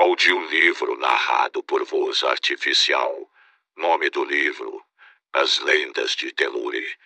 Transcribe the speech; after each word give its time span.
Audiolivro 0.00 0.96
narrado 0.96 1.62
por 1.62 1.84
voz 1.84 2.22
artificial. 2.22 3.30
Nome 3.76 4.08
do 4.08 4.24
livro: 4.24 4.82
As 5.30 5.58
Lendas 5.58 6.16
de 6.16 6.32
Telure. 6.32 6.96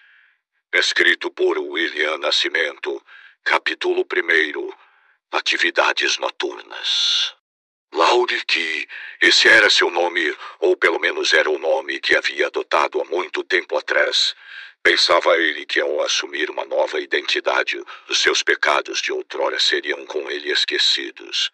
Escrito 0.73 1.29
por 1.33 1.59
William 1.59 2.19
Nascimento. 2.19 3.05
Capítulo 3.43 4.03
1 4.03 4.73
Atividades 5.33 6.19
Noturnas. 6.19 7.35
Laurique, 7.93 8.87
esse 9.21 9.49
era 9.49 9.69
seu 9.69 9.91
nome, 9.91 10.33
ou 10.61 10.77
pelo 10.77 11.01
menos 11.01 11.35
era 11.35 11.51
o 11.51 11.59
nome 11.59 11.99
que 11.99 12.17
havia 12.17 12.47
adotado 12.47 13.01
há 13.01 13.05
muito 13.07 13.43
tempo 13.43 13.77
atrás. 13.77 14.37
Pensava 14.85 15.37
ele 15.37 15.67
que 15.67 15.81
ao 15.81 16.01
assumir 16.01 16.49
uma 16.49 16.65
nova 16.65 17.01
identidade, 17.01 17.77
os 18.09 18.19
seus 18.21 18.45
pecados 18.45 19.03
de 19.03 19.11
outrora 19.11 19.59
seriam 19.59 20.07
com 20.07 20.31
ele 20.31 20.53
esquecidos. 20.53 21.51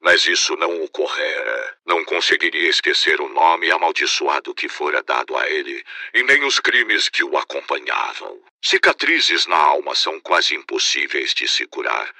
Mas 0.00 0.26
isso 0.26 0.56
não 0.56 0.82
ocorrera. 0.82 1.78
Não 1.84 2.04
conseguiria 2.04 2.68
esquecer 2.68 3.20
o 3.20 3.28
nome 3.28 3.70
amaldiçoado 3.70 4.54
que 4.54 4.68
fora 4.68 5.02
dado 5.02 5.36
a 5.36 5.48
ele, 5.48 5.84
e 6.14 6.22
nem 6.22 6.44
os 6.44 6.60
crimes 6.60 7.08
que 7.08 7.24
o 7.24 7.36
acompanhavam. 7.36 8.40
Cicatrizes 8.62 9.46
na 9.46 9.56
alma 9.56 9.94
são 9.94 10.20
quase 10.20 10.54
impossíveis 10.54 11.32
de 11.32 11.48
se 11.48 11.66
curar 11.66 12.12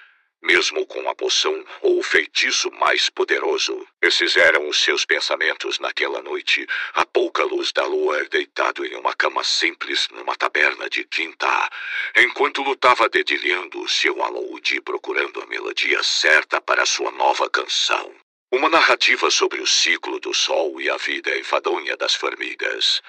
mesmo 0.47 0.87
com 0.87 1.11
a 1.11 1.15
poção 1.15 1.65
ou 1.83 1.99
o 1.99 2.03
feitiço 2.03 2.71
mais 2.71 3.11
poderoso. 3.11 3.87
Esses 4.01 4.37
eram 4.37 4.69
os 4.69 4.81
seus 4.81 5.05
pensamentos 5.05 5.81
naquela 5.81 6.23
noite, 6.23 6.65
à 6.95 7.05
pouca 7.05 7.43
luz 7.43 7.73
da 7.73 7.85
lua, 7.85 8.25
deitado 8.31 8.87
em 8.87 8.95
uma 8.95 9.13
cama 9.13 9.43
simples 9.43 10.09
numa 10.13 10.37
taberna 10.37 10.89
de 10.89 11.03
quinta, 11.05 11.71
enquanto 12.17 12.63
lutava 12.63 13.09
dedilhando 13.09 13.89
seu 13.89 14.23
alaúde 14.23 14.81
procurando 14.81 15.43
a 15.43 15.47
melodia 15.47 16.01
certa 16.05 16.61
para 16.61 16.87
sua 16.87 17.11
nova 17.11 17.51
canção. 17.51 18.15
Uma 18.53 18.69
narrativa 18.69 19.29
sobre 19.31 19.61
o 19.61 19.67
ciclo 19.67 20.21
do 20.21 20.33
sol 20.33 20.81
e 20.81 20.89
a 20.89 20.97
vida 20.97 21.37
enfadonha 21.37 21.97
das 21.97 22.15
formigas. 22.15 23.03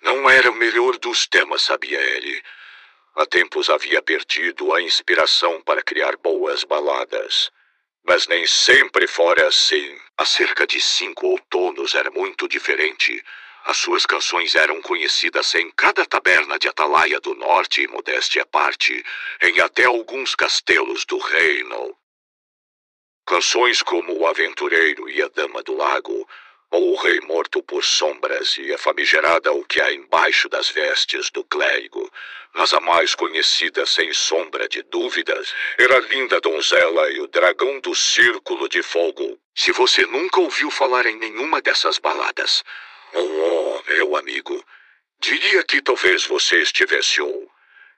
Não 0.00 0.30
era 0.30 0.50
o 0.52 0.54
melhor 0.54 0.96
dos 0.98 1.26
temas, 1.26 1.62
sabia 1.62 2.00
ele 2.00 2.40
Há 3.18 3.24
tempos 3.24 3.70
havia 3.70 4.02
perdido 4.02 4.74
a 4.74 4.82
inspiração 4.82 5.62
para 5.62 5.82
criar 5.82 6.18
boas 6.18 6.64
baladas. 6.64 7.50
Mas 8.04 8.26
nem 8.26 8.46
sempre 8.46 9.06
fora 9.06 9.48
assim. 9.48 9.98
Há 10.18 10.26
cerca 10.26 10.66
de 10.66 10.78
cinco 10.78 11.26
outonos 11.28 11.94
era 11.94 12.10
muito 12.10 12.46
diferente. 12.46 13.24
As 13.64 13.78
suas 13.78 14.04
canções 14.04 14.54
eram 14.54 14.82
conhecidas 14.82 15.54
em 15.54 15.70
cada 15.70 16.04
taberna 16.04 16.58
de 16.58 16.68
Atalaia 16.68 17.18
do 17.18 17.34
Norte 17.34 17.80
e 17.80 17.88
modéstia 17.88 18.42
à 18.42 18.46
parte, 18.46 19.02
em 19.40 19.60
até 19.60 19.86
alguns 19.86 20.34
castelos 20.34 21.06
do 21.06 21.16
reino. 21.16 21.96
Canções 23.26 23.80
como 23.80 24.12
O 24.12 24.26
Aventureiro 24.26 25.08
e 25.08 25.22
a 25.22 25.28
Dama 25.28 25.62
do 25.62 25.74
Lago 25.74 26.28
ou 26.70 26.92
o 26.92 26.96
rei 26.96 27.20
morto 27.20 27.62
por 27.62 27.84
sombras 27.84 28.56
e 28.58 28.72
a 28.72 28.78
famigerada 28.78 29.52
o 29.52 29.64
que 29.64 29.80
há 29.80 29.92
embaixo 29.92 30.48
das 30.48 30.68
vestes 30.68 31.30
do 31.30 31.44
clérigo, 31.44 32.10
mas 32.54 32.72
a 32.72 32.80
mais 32.80 33.14
conhecida 33.14 33.86
sem 33.86 34.12
sombra 34.12 34.68
de 34.68 34.82
dúvidas 34.82 35.54
era 35.78 35.96
a 35.96 36.00
linda 36.00 36.40
donzela 36.40 37.10
e 37.10 37.20
o 37.20 37.26
dragão 37.26 37.80
do 37.80 37.94
círculo 37.94 38.68
de 38.68 38.82
fogo. 38.82 39.38
Se 39.54 39.72
você 39.72 40.04
nunca 40.06 40.40
ouviu 40.40 40.70
falar 40.70 41.06
em 41.06 41.16
nenhuma 41.16 41.60
dessas 41.60 41.98
baladas, 41.98 42.64
oh, 43.14 43.82
meu 43.88 44.16
amigo, 44.16 44.64
diria 45.20 45.62
que 45.64 45.80
talvez 45.80 46.26
você 46.26 46.60
estivesse 46.62 47.20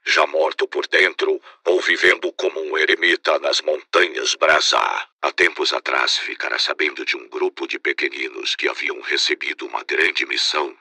já 0.09 0.25
morto 0.25 0.67
por 0.67 0.87
dentro 0.87 1.39
ou 1.65 1.79
vivendo 1.81 2.31
como 2.33 2.59
um 2.59 2.77
eremita 2.77 3.37
nas 3.39 3.61
montanhas 3.61 4.35
Brasá. 4.35 5.07
Há 5.21 5.31
tempos 5.31 5.71
atrás 5.71 6.17
ficara 6.17 6.57
sabendo 6.57 7.05
de 7.05 7.15
um 7.15 7.27
grupo 7.29 7.67
de 7.67 7.77
pequeninos 7.77 8.55
que 8.55 8.67
haviam 8.67 8.99
recebido 9.01 9.67
uma 9.67 9.83
grande 9.83 10.25
missão. 10.25 10.75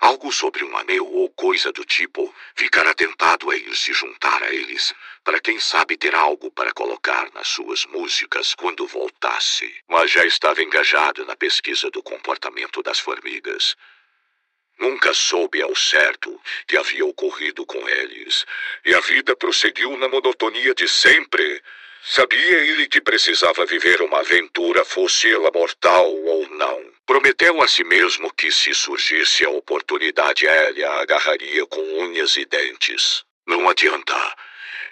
Algo 0.00 0.32
sobre 0.32 0.64
um 0.64 0.76
anel 0.76 1.06
ou 1.06 1.28
coisa 1.30 1.72
do 1.72 1.84
tipo, 1.84 2.34
ficara 2.54 2.94
tentado 2.94 3.50
a 3.50 3.56
ir 3.56 3.74
se 3.76 3.92
juntar 3.92 4.42
a 4.42 4.52
eles, 4.52 4.94
para 5.22 5.40
quem 5.40 5.58
sabe 5.60 5.96
ter 5.96 6.14
algo 6.14 6.50
para 6.50 6.72
colocar 6.72 7.30
nas 7.34 7.48
suas 7.48 7.84
músicas 7.86 8.54
quando 8.54 8.86
voltasse. 8.86 9.74
Mas 9.88 10.10
já 10.10 10.24
estava 10.24 10.62
engajado 10.62 11.24
na 11.26 11.36
pesquisa 11.36 11.90
do 11.90 12.02
comportamento 12.02 12.82
das 12.82 12.98
formigas. 12.98 13.76
Nunca 14.80 15.12
soube 15.12 15.60
ao 15.60 15.76
certo 15.76 16.40
que 16.66 16.74
havia 16.74 17.04
ocorrido 17.04 17.66
com 17.66 17.86
eles, 17.86 18.46
e 18.82 18.94
a 18.94 19.00
vida 19.00 19.36
prosseguiu 19.36 19.94
na 19.98 20.08
monotonia 20.08 20.74
de 20.74 20.88
sempre. 20.88 21.62
Sabia 22.02 22.58
ele 22.60 22.88
que 22.88 22.98
precisava 22.98 23.66
viver 23.66 24.00
uma 24.00 24.20
aventura, 24.20 24.82
fosse 24.82 25.30
ela 25.30 25.50
mortal 25.52 26.10
ou 26.10 26.48
não. 26.48 26.82
Prometeu 27.04 27.60
a 27.60 27.68
si 27.68 27.84
mesmo 27.84 28.32
que, 28.32 28.50
se 28.50 28.72
surgisse 28.72 29.44
a 29.44 29.50
oportunidade, 29.50 30.46
ele 30.46 30.82
a 30.82 31.00
agarraria 31.02 31.66
com 31.66 31.82
unhas 31.82 32.38
e 32.38 32.46
dentes. 32.46 33.22
Não 33.46 33.68
adianta, 33.68 34.16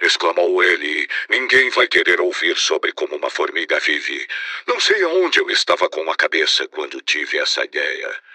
exclamou 0.02 0.62
ele. 0.62 1.08
Ninguém 1.30 1.70
vai 1.70 1.88
querer 1.88 2.20
ouvir 2.20 2.58
sobre 2.58 2.92
como 2.92 3.16
uma 3.16 3.30
formiga 3.30 3.80
vive. 3.80 4.28
Não 4.66 4.78
sei 4.78 5.02
aonde 5.02 5.40
eu 5.40 5.48
estava 5.48 5.88
com 5.88 6.10
a 6.10 6.14
cabeça 6.14 6.68
quando 6.68 7.00
tive 7.00 7.38
essa 7.38 7.64
ideia. 7.64 8.27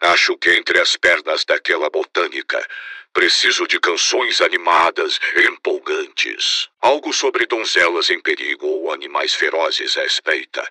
Acho 0.00 0.36
que 0.38 0.50
entre 0.50 0.80
as 0.80 0.96
pernas 0.96 1.44
daquela 1.44 1.90
botânica 1.90 2.66
preciso 3.12 3.66
de 3.66 3.78
canções 3.78 4.40
animadas 4.40 5.20
empolgantes. 5.36 6.68
Algo 6.80 7.12
sobre 7.12 7.44
donzelas 7.44 8.08
em 8.08 8.20
perigo 8.20 8.66
ou 8.66 8.92
animais 8.92 9.34
ferozes 9.34 9.96
à 9.98 10.04
espreita, 10.04 10.66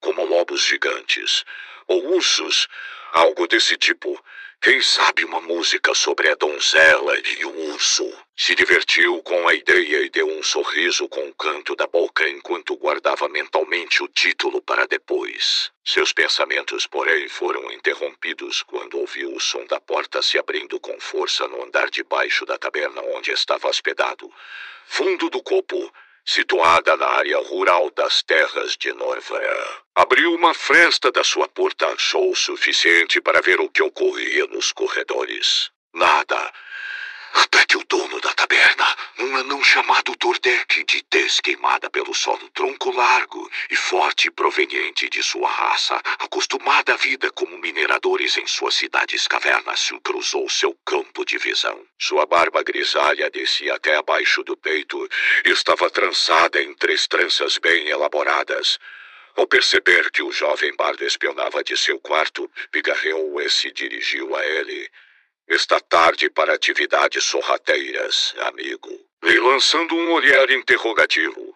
como 0.00 0.24
lobos 0.24 0.62
gigantes 0.62 1.44
ou 1.86 2.14
ursos, 2.16 2.66
algo 3.12 3.46
desse 3.46 3.76
tipo. 3.76 4.20
Quem 4.62 4.80
sabe 4.80 5.24
uma 5.24 5.40
música 5.40 5.92
sobre 5.92 6.30
a 6.30 6.36
donzela 6.36 7.18
e 7.18 7.44
o 7.44 7.72
urso? 7.72 8.08
Se 8.36 8.54
divertiu 8.54 9.20
com 9.24 9.48
a 9.48 9.54
ideia 9.54 10.02
e 10.02 10.08
deu 10.08 10.28
um 10.28 10.40
sorriso 10.40 11.08
com 11.08 11.26
o 11.26 11.34
canto 11.34 11.74
da 11.74 11.88
boca 11.88 12.28
enquanto 12.28 12.76
guardava 12.76 13.28
mentalmente 13.28 14.04
o 14.04 14.06
título 14.06 14.62
para 14.62 14.86
depois. 14.86 15.72
Seus 15.84 16.12
pensamentos, 16.12 16.86
porém, 16.86 17.28
foram 17.28 17.72
interrompidos 17.72 18.62
quando 18.62 19.00
ouviu 19.00 19.34
o 19.34 19.40
som 19.40 19.66
da 19.66 19.80
porta 19.80 20.22
se 20.22 20.38
abrindo 20.38 20.78
com 20.78 20.96
força 21.00 21.48
no 21.48 21.64
andar 21.64 21.90
de 21.90 22.04
baixo 22.04 22.46
da 22.46 22.56
taberna 22.56 23.02
onde 23.16 23.32
estava 23.32 23.68
hospedado. 23.68 24.32
Fundo 24.86 25.28
do 25.28 25.42
copo, 25.42 25.92
situada 26.24 26.96
na 26.96 27.06
área 27.06 27.38
rural 27.38 27.90
das 27.90 28.22
terras 28.22 28.76
de 28.76 28.92
Norvera. 28.92 29.82
Abriu 29.94 30.34
uma 30.34 30.54
fresta 30.54 31.10
da 31.10 31.24
sua 31.24 31.48
porta, 31.48 31.86
achou 31.88 32.30
o 32.30 32.36
suficiente 32.36 33.20
para 33.20 33.40
ver 33.40 33.60
o 33.60 33.68
que 33.68 33.82
ocorria 33.82 34.46
nos 34.46 34.72
corredores. 34.72 35.70
Nada. 35.92 36.52
Até 37.34 37.64
que 37.64 37.76
o 37.76 37.84
dono 37.84 38.20
da 38.20 38.32
taberna, 38.34 38.96
um 39.18 39.36
anão 39.36 39.62
chamado 39.64 40.14
Tordek, 40.16 40.84
de 40.84 41.02
tez 41.04 41.40
queimada 41.40 41.88
pelo 41.88 42.14
solo, 42.14 42.48
tronco 42.50 42.90
largo 42.90 43.50
e 43.70 43.76
forte 43.76 44.30
proveniente 44.30 45.08
de 45.08 45.22
sua 45.22 45.48
raça, 45.48 46.00
acostumada 46.18 46.94
à 46.94 46.96
vida 46.96 47.30
como 47.30 47.56
mineradores 47.58 48.36
em 48.36 48.46
suas 48.46 48.74
cidades 48.74 49.26
cavernas, 49.26 49.90
cruzou 50.04 50.48
seu 50.48 50.74
campo 50.84 51.24
de 51.24 51.38
visão. 51.38 51.86
Sua 51.98 52.26
barba 52.26 52.62
grisalha 52.62 53.30
descia 53.30 53.74
até 53.74 53.96
abaixo 53.96 54.42
do 54.42 54.56
peito 54.56 55.08
e 55.44 55.50
estava 55.50 55.88
trançada 55.90 56.62
em 56.62 56.74
três 56.74 57.06
tranças 57.06 57.58
bem 57.58 57.88
elaboradas. 57.88 58.78
Ao 59.34 59.46
perceber 59.46 60.10
que 60.10 60.22
o 60.22 60.30
jovem 60.30 60.74
bardo 60.76 61.04
espionava 61.04 61.64
de 61.64 61.76
seu 61.76 61.98
quarto, 61.98 62.50
pigarreou 62.70 63.40
e 63.40 63.48
se 63.48 63.72
dirigiu 63.72 64.36
a 64.36 64.44
ele. 64.44 64.90
Está 65.52 65.78
tarde 65.78 66.30
para 66.30 66.54
atividades 66.54 67.24
sorrateiras, 67.24 68.34
amigo. 68.38 68.88
E 69.22 69.38
lançando 69.38 69.94
um 69.94 70.12
olhar 70.12 70.50
interrogativo. 70.50 71.54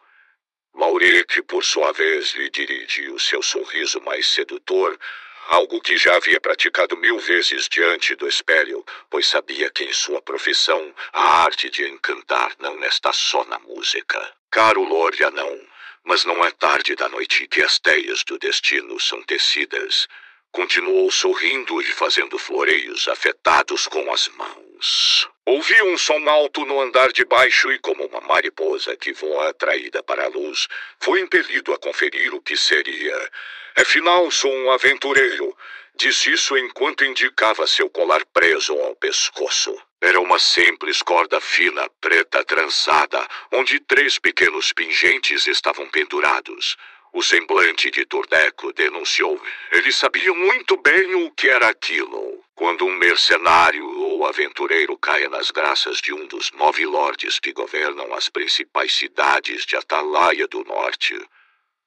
Mauric, 0.74 1.40
por 1.44 1.64
sua 1.64 1.92
vez, 1.92 2.34
lhe 2.34 2.50
dirigiu 2.50 3.18
seu 3.18 3.40
sorriso 3.40 3.98
mais 4.02 4.26
sedutor, 4.26 4.98
algo 5.46 5.80
que 5.80 5.96
já 5.96 6.14
havia 6.14 6.38
praticado 6.38 6.94
mil 6.98 7.18
vezes 7.18 7.70
diante 7.70 8.14
do 8.14 8.28
espelho, 8.28 8.84
pois 9.08 9.28
sabia 9.28 9.70
que 9.70 9.84
em 9.84 9.92
sua 9.94 10.20
profissão 10.20 10.94
a 11.14 11.44
arte 11.44 11.70
de 11.70 11.88
encantar 11.88 12.54
não 12.58 12.78
está 12.84 13.14
só 13.14 13.46
na 13.46 13.58
música. 13.60 14.20
Caro 14.50 14.82
Lorde 14.82 15.24
Anão, 15.24 15.58
mas 16.04 16.22
não 16.26 16.44
é 16.44 16.50
tarde 16.50 16.94
da 16.94 17.08
noite 17.08 17.48
que 17.48 17.62
as 17.62 17.78
teias 17.78 18.22
do 18.24 18.38
destino 18.38 19.00
são 19.00 19.22
tecidas. 19.22 20.06
Continuou 20.52 21.10
sorrindo 21.10 21.80
e 21.82 21.84
fazendo 21.84 22.38
floreios 22.38 23.08
afetados 23.08 23.86
com 23.86 24.12
as 24.12 24.28
mãos. 24.28 25.28
Ouvi 25.44 25.80
um 25.82 25.96
som 25.96 26.28
alto 26.28 26.64
no 26.64 26.80
andar 26.80 27.12
de 27.12 27.24
baixo 27.24 27.70
e, 27.70 27.78
como 27.78 28.04
uma 28.06 28.20
mariposa 28.20 28.96
que 28.96 29.12
voa 29.12 29.50
atraída 29.50 30.02
para 30.02 30.24
a 30.24 30.28
luz, 30.28 30.66
foi 30.98 31.20
impelido 31.20 31.72
a 31.72 31.78
conferir 31.78 32.34
o 32.34 32.40
que 32.40 32.56
seria. 32.56 33.30
Afinal, 33.76 34.30
sou 34.30 34.52
um 34.52 34.70
aventureiro. 34.70 35.56
Disse 35.94 36.32
isso 36.32 36.58
enquanto 36.58 37.04
indicava 37.04 37.66
seu 37.66 37.88
colar 37.88 38.24
preso 38.26 38.72
ao 38.78 38.94
pescoço. 38.96 39.74
Era 40.00 40.20
uma 40.20 40.38
simples 40.38 41.00
corda 41.00 41.40
fina, 41.40 41.88
preta 42.00 42.44
trançada, 42.44 43.26
onde 43.50 43.80
três 43.80 44.18
pequenos 44.18 44.72
pingentes 44.72 45.46
estavam 45.46 45.88
pendurados. 45.88 46.76
O 47.16 47.22
semblante 47.22 47.90
de 47.90 48.04
Turdeco 48.04 48.74
denunciou. 48.74 49.40
Ele 49.72 49.90
sabia 49.90 50.34
muito 50.34 50.76
bem 50.76 51.14
o 51.14 51.30
que 51.30 51.48
era 51.48 51.68
aquilo. 51.68 52.44
Quando 52.54 52.84
um 52.84 52.94
mercenário 52.94 53.88
ou 54.02 54.26
aventureiro 54.26 54.98
caia 54.98 55.26
nas 55.30 55.50
graças 55.50 56.02
de 56.02 56.12
um 56.12 56.26
dos 56.26 56.52
nove 56.52 56.84
lordes 56.84 57.40
que 57.40 57.54
governam 57.54 58.12
as 58.12 58.28
principais 58.28 58.92
cidades 58.94 59.64
de 59.64 59.76
Atalaia 59.76 60.46
do 60.46 60.62
Norte, 60.64 61.18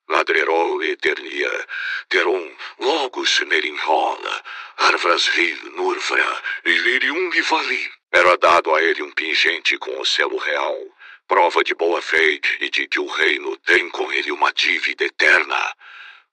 Ladrerol 0.10 0.82
Eternia, 0.82 1.68
Teron, 2.10 2.52
Logos 2.80 3.40
Merinhola, 3.42 4.44
Arvrasvil, 4.78 5.58
Nurvra, 5.76 6.42
e 6.66 7.42
Vali. 7.44 7.92
Era 8.12 8.36
dado 8.36 8.74
a 8.74 8.82
ele 8.82 9.04
um 9.04 9.12
pingente 9.12 9.78
com 9.78 10.00
o 10.00 10.06
selo 10.06 10.38
real, 10.38 10.76
prova 11.30 11.64
de 11.64 11.76
boa 11.76 12.02
fé 12.02 12.40
e 12.60 12.72
de 12.72 12.88
que 12.88 13.00
o 13.00 13.06
reino 13.06 13.56
tem 13.58 13.88
com 13.92 14.12
ele 14.12 14.32
uma 14.32 14.52
dívida 14.52 15.06
eterna. 15.06 15.76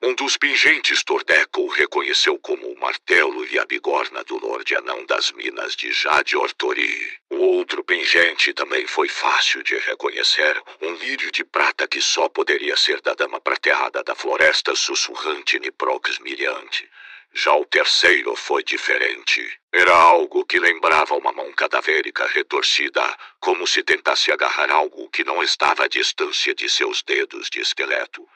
Um 0.03 0.15
dos 0.15 0.39
pingentes 0.39 1.05
Tordeco 1.05 1.61
o 1.61 1.69
reconheceu 1.69 2.39
como 2.39 2.67
o 2.67 2.81
martelo 2.81 3.47
e 3.47 3.59
a 3.59 3.67
bigorna 3.67 4.25
do 4.25 4.39
Lorde 4.39 4.75
Anão 4.75 5.05
das 5.05 5.33
Minas 5.33 5.77
de 5.77 5.93
Jade 5.93 6.35
Ortori. 6.35 7.13
O 7.29 7.37
outro 7.37 7.85
pingente 7.85 8.55
também 8.55 8.87
foi 8.87 9.09
fácil 9.09 9.63
de 9.63 9.77
reconhecer, 9.77 10.63
um 10.81 10.95
lírio 10.95 11.31
de 11.31 11.45
prata 11.45 11.87
que 11.87 12.01
só 12.01 12.27
poderia 12.31 12.77
ser 12.77 13.03
da 13.03 13.13
Dama 13.13 13.39
Prateada 13.39 14.03
da 14.03 14.15
Floresta 14.15 14.75
Sussurrante 14.75 15.59
Niprox 15.59 16.19
Miriante. 16.21 16.89
Já 17.38 17.55
o 17.55 17.67
terceiro 17.67 18.35
foi 18.35 18.65
diferente. 18.65 19.47
Era 19.71 19.94
algo 19.94 20.43
que 20.47 20.59
lembrava 20.59 21.15
uma 21.15 21.33
mão 21.33 21.53
cadavérica 21.53 22.27
retorcida, 22.27 23.15
como 23.38 23.67
se 23.67 23.83
tentasse 23.83 24.33
agarrar 24.33 24.73
algo 24.73 25.11
que 25.11 25.23
não 25.23 25.43
estava 25.43 25.85
à 25.85 25.87
distância 25.87 26.55
de 26.55 26.67
seus 26.67 27.03
dedos 27.03 27.50
de 27.50 27.61
esqueleto. 27.61 28.27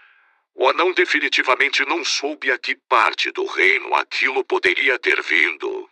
O 0.55 0.69
anão 0.69 0.93
definitivamente 0.93 1.83
não 1.87 2.05
soube 2.05 2.51
a 2.51 2.59
que 2.59 2.77
parte 2.77 3.31
do 3.31 3.47
reino 3.47 3.95
aquilo 3.95 4.45
poderia 4.45 4.99
ter 4.99 5.23
vindo. 5.23 5.89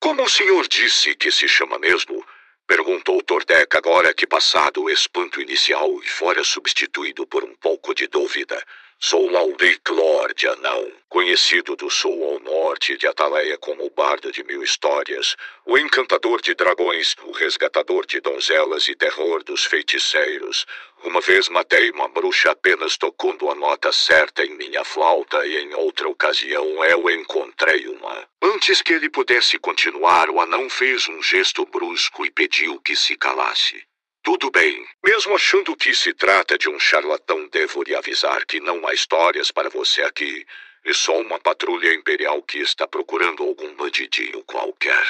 Como 0.00 0.24
o 0.24 0.28
senhor 0.28 0.66
disse 0.66 1.14
que 1.14 1.30
se 1.30 1.46
chama 1.46 1.78
mesmo? 1.78 2.26
Perguntou 2.66 3.22
Tordek 3.22 3.76
agora 3.76 4.12
que 4.12 4.26
passado 4.26 4.82
o 4.82 4.90
espanto 4.90 5.40
inicial 5.40 6.02
e 6.02 6.08
fora 6.08 6.42
substituído 6.42 7.24
por 7.24 7.44
um 7.44 7.54
pouco 7.54 7.94
de 7.94 8.08
dúvida. 8.08 8.60
Sou 9.00 9.30
Lauric 9.30 9.92
Lord 9.92 10.48
Anão, 10.48 10.92
conhecido 11.08 11.76
do 11.76 11.88
sul 11.88 12.20
ao 12.24 12.40
norte 12.40 12.96
de 12.96 13.06
Ataleia 13.06 13.56
como 13.56 13.86
o 13.86 13.90
bardo 13.90 14.32
de 14.32 14.42
mil 14.42 14.60
histórias, 14.60 15.36
o 15.64 15.78
encantador 15.78 16.42
de 16.42 16.52
dragões, 16.52 17.14
o 17.22 17.30
resgatador 17.30 18.04
de 18.04 18.20
donzelas 18.20 18.88
e 18.88 18.96
terror 18.96 19.44
dos 19.44 19.64
feiticeiros. 19.64 20.66
Uma 21.04 21.20
vez 21.20 21.48
matei 21.48 21.92
uma 21.92 22.08
bruxa 22.08 22.50
apenas 22.50 22.96
tocando 22.96 23.48
a 23.48 23.54
nota 23.54 23.92
certa 23.92 24.44
em 24.44 24.56
minha 24.56 24.82
flauta 24.82 25.46
e 25.46 25.58
em 25.58 25.74
outra 25.74 26.08
ocasião 26.08 26.84
eu 26.84 27.08
encontrei 27.08 27.86
uma. 27.86 28.28
Antes 28.42 28.82
que 28.82 28.94
ele 28.94 29.08
pudesse 29.08 29.60
continuar, 29.60 30.28
o 30.28 30.40
anão 30.40 30.68
fez 30.68 31.08
um 31.08 31.22
gesto 31.22 31.64
brusco 31.64 32.26
e 32.26 32.32
pediu 32.32 32.80
que 32.80 32.96
se 32.96 33.16
calasse. 33.16 33.87
Tudo 34.30 34.50
bem. 34.50 34.86
Mesmo 35.02 35.34
achando 35.34 35.74
que 35.74 35.94
se 35.94 36.12
trata 36.12 36.58
de 36.58 36.68
um 36.68 36.78
charlatão, 36.78 37.48
devo 37.48 37.82
lhe 37.82 37.94
avisar 37.94 38.44
que 38.44 38.60
não 38.60 38.86
há 38.86 38.92
histórias 38.92 39.50
para 39.50 39.70
você 39.70 40.02
aqui. 40.02 40.46
É 40.84 40.92
só 40.92 41.18
uma 41.18 41.40
patrulha 41.40 41.94
imperial 41.94 42.42
que 42.42 42.58
está 42.58 42.86
procurando 42.86 43.42
algum 43.42 43.74
bandidinho 43.74 44.44
qualquer. 44.44 45.02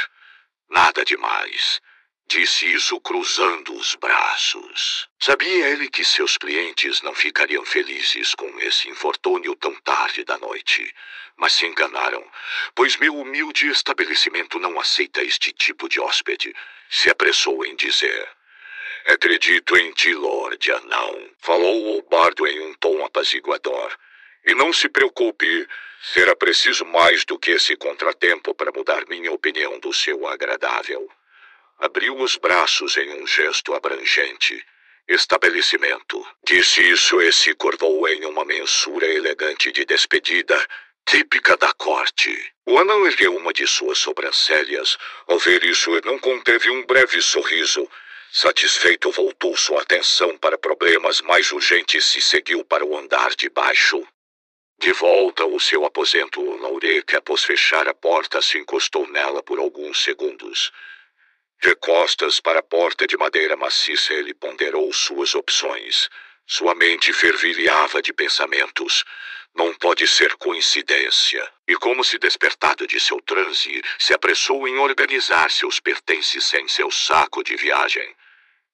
Nada 0.70 1.04
demais. 1.04 1.80
Disse 2.28 2.72
isso 2.72 3.00
cruzando 3.00 3.74
os 3.74 3.96
braços. 3.96 5.08
Sabia 5.18 5.68
ele 5.68 5.90
que 5.90 6.04
seus 6.04 6.38
clientes 6.38 7.02
não 7.02 7.12
ficariam 7.12 7.64
felizes 7.64 8.36
com 8.36 8.48
esse 8.60 8.88
infortúnio 8.88 9.56
tão 9.56 9.74
tarde 9.80 10.22
da 10.22 10.38
noite. 10.38 10.94
Mas 11.36 11.54
se 11.54 11.66
enganaram, 11.66 12.24
pois 12.72 12.96
meu 12.96 13.16
humilde 13.16 13.66
estabelecimento 13.66 14.60
não 14.60 14.78
aceita 14.78 15.24
este 15.24 15.52
tipo 15.52 15.88
de 15.88 15.98
hóspede. 15.98 16.54
Se 16.88 17.10
apressou 17.10 17.66
em 17.66 17.74
dizer. 17.74 18.37
Acredito 19.08 19.74
em 19.74 19.90
ti, 19.92 20.12
Lorde 20.12 20.70
Anão, 20.70 21.30
falou 21.38 21.96
o 21.96 22.02
bardo 22.02 22.46
em 22.46 22.60
um 22.60 22.74
tom 22.74 23.02
apaziguador. 23.02 23.96
E 24.44 24.54
não 24.54 24.70
se 24.70 24.86
preocupe, 24.86 25.66
será 26.12 26.36
preciso 26.36 26.84
mais 26.84 27.24
do 27.24 27.38
que 27.38 27.52
esse 27.52 27.74
contratempo 27.74 28.54
para 28.54 28.70
mudar 28.70 29.06
minha 29.08 29.32
opinião 29.32 29.78
do 29.78 29.94
seu 29.94 30.26
agradável. 30.26 31.10
Abriu 31.78 32.18
os 32.18 32.36
braços 32.36 32.98
em 32.98 33.22
um 33.22 33.26
gesto 33.26 33.72
abrangente. 33.72 34.62
Estabelecimento. 35.08 36.22
Disse 36.44 36.82
isso 36.82 37.18
e 37.22 37.32
se 37.32 37.54
curvou 37.54 38.06
em 38.08 38.26
uma 38.26 38.44
mensura 38.44 39.06
elegante 39.06 39.72
de 39.72 39.86
despedida, 39.86 40.68
típica 41.06 41.56
da 41.56 41.72
corte. 41.72 42.52
O 42.66 42.78
anão 42.78 43.06
ergueu 43.06 43.34
uma 43.34 43.54
de 43.54 43.66
suas 43.66 43.96
sobrancelhas. 43.96 44.98
Ao 45.26 45.38
ver 45.38 45.64
isso, 45.64 45.98
não 46.04 46.18
conteve 46.18 46.68
um 46.68 46.84
breve 46.84 47.22
sorriso 47.22 47.88
Satisfeito, 48.30 49.10
voltou 49.10 49.56
sua 49.56 49.82
atenção 49.82 50.36
para 50.36 50.58
problemas 50.58 51.20
mais 51.22 51.50
urgentes 51.50 52.14
e 52.14 52.20
seguiu 52.20 52.64
para 52.64 52.84
o 52.84 52.96
andar 52.96 53.34
de 53.34 53.48
baixo. 53.48 54.06
De 54.78 54.92
volta 54.92 55.42
ao 55.42 55.58
seu 55.58 55.84
aposento, 55.84 56.40
Laurek, 56.56 57.16
após 57.16 57.42
fechar 57.42 57.88
a 57.88 57.94
porta, 57.94 58.40
se 58.42 58.58
encostou 58.58 59.08
nela 59.08 59.42
por 59.42 59.58
alguns 59.58 60.02
segundos. 60.02 60.70
De 61.60 61.74
costas 61.74 62.38
para 62.38 62.60
a 62.60 62.62
porta 62.62 63.06
de 63.06 63.16
madeira 63.16 63.56
maciça, 63.56 64.12
ele 64.12 64.34
ponderou 64.34 64.92
suas 64.92 65.34
opções. 65.34 66.08
Sua 66.46 66.74
mente 66.74 67.12
fervilhava 67.12 68.00
de 68.00 68.12
pensamentos. 68.12 69.04
Não 69.58 69.74
pode 69.74 70.06
ser 70.06 70.36
coincidência. 70.36 71.44
E 71.66 71.74
como 71.74 72.04
se 72.04 72.16
despertado 72.16 72.86
de 72.86 73.00
seu 73.00 73.20
transe, 73.20 73.82
se 73.98 74.14
apressou 74.14 74.68
em 74.68 74.78
organizar 74.78 75.50
seus 75.50 75.80
pertences 75.80 76.54
em 76.54 76.68
seu 76.68 76.92
saco 76.92 77.42
de 77.42 77.56
viagem. 77.56 78.08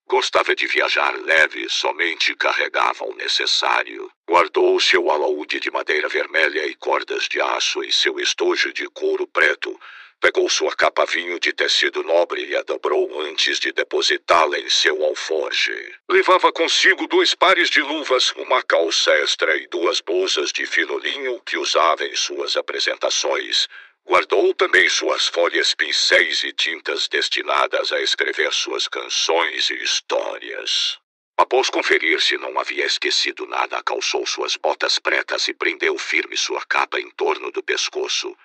Gostava 0.07 0.55
de 0.55 0.67
viajar 0.67 1.17
leve, 1.17 1.71
somente 1.71 2.37
carregava 2.37 3.03
o 3.07 3.15
necessário. 3.15 4.13
Guardou 4.29 4.79
seu 4.79 5.11
alaúde 5.11 5.59
de 5.59 5.71
madeira 5.71 6.07
vermelha 6.07 6.67
e 6.67 6.75
cordas 6.75 7.27
de 7.31 7.41
aço 7.41 7.83
e 7.83 7.91
seu 7.91 8.21
estojo 8.21 8.71
de 8.71 8.87
couro 8.91 9.27
preto. 9.27 9.81
Pegou 10.21 10.49
sua 10.49 10.75
capa 10.75 11.05
vinho 11.05 11.39
de 11.39 11.53
tecido 11.53 12.03
nobre 12.03 12.45
e 12.47 12.57
a 12.57 12.63
dobrou 12.63 13.21
antes 13.21 13.59
de 13.59 13.73
depositá-la 13.73 14.59
em 14.59 14.71
seu 14.71 15.05
alforge. 15.05 15.95
Levava 16.09 16.53
consigo 16.53 17.07
dois 17.07 17.35
pares 17.35 17.69
de 17.69 17.83
luvas, 17.83 18.33
uma 18.37 18.63
calça 18.63 19.13
extra 19.19 19.57
e 19.57 19.67
duas 19.67 20.01
blusas 20.01 20.51
de 20.51 20.65
fino 20.67 20.99
linho 20.99 21.41
que 21.41 21.59
usava 21.59 22.07
em 22.07 22.17
suas 22.17 22.57
apresentações. 22.57 23.69
Guardou 24.07 24.55
também 24.55 24.89
suas 24.89 25.29
folhas, 25.29 25.75
pincéis 25.75 26.43
e 26.45 26.53
tintas 26.53 27.09
destinadas 27.09 27.91
a 27.93 28.01
escrever 28.03 28.53
suas 28.53 28.87
canções 28.87 29.71
e 29.71 29.75
histórias. 29.83 30.99
Após 31.37 31.69
conferir 31.69 32.21
se 32.21 32.37
não 32.37 32.61
havia 32.61 32.87
esquecido 32.87 33.47
nada, 33.47 33.83
calçou 33.83 34.25
suas 34.25 34.57
botas 34.57 34.99
pretas 34.99 35.49
e 35.49 35.55
prendeu 35.55 35.99
firme 35.99 36.37
sua 36.37 36.65
capa 36.65 37.01
em 37.01 37.11
torno 37.11 37.51
do 37.51 37.63
pescoço. 37.63 38.37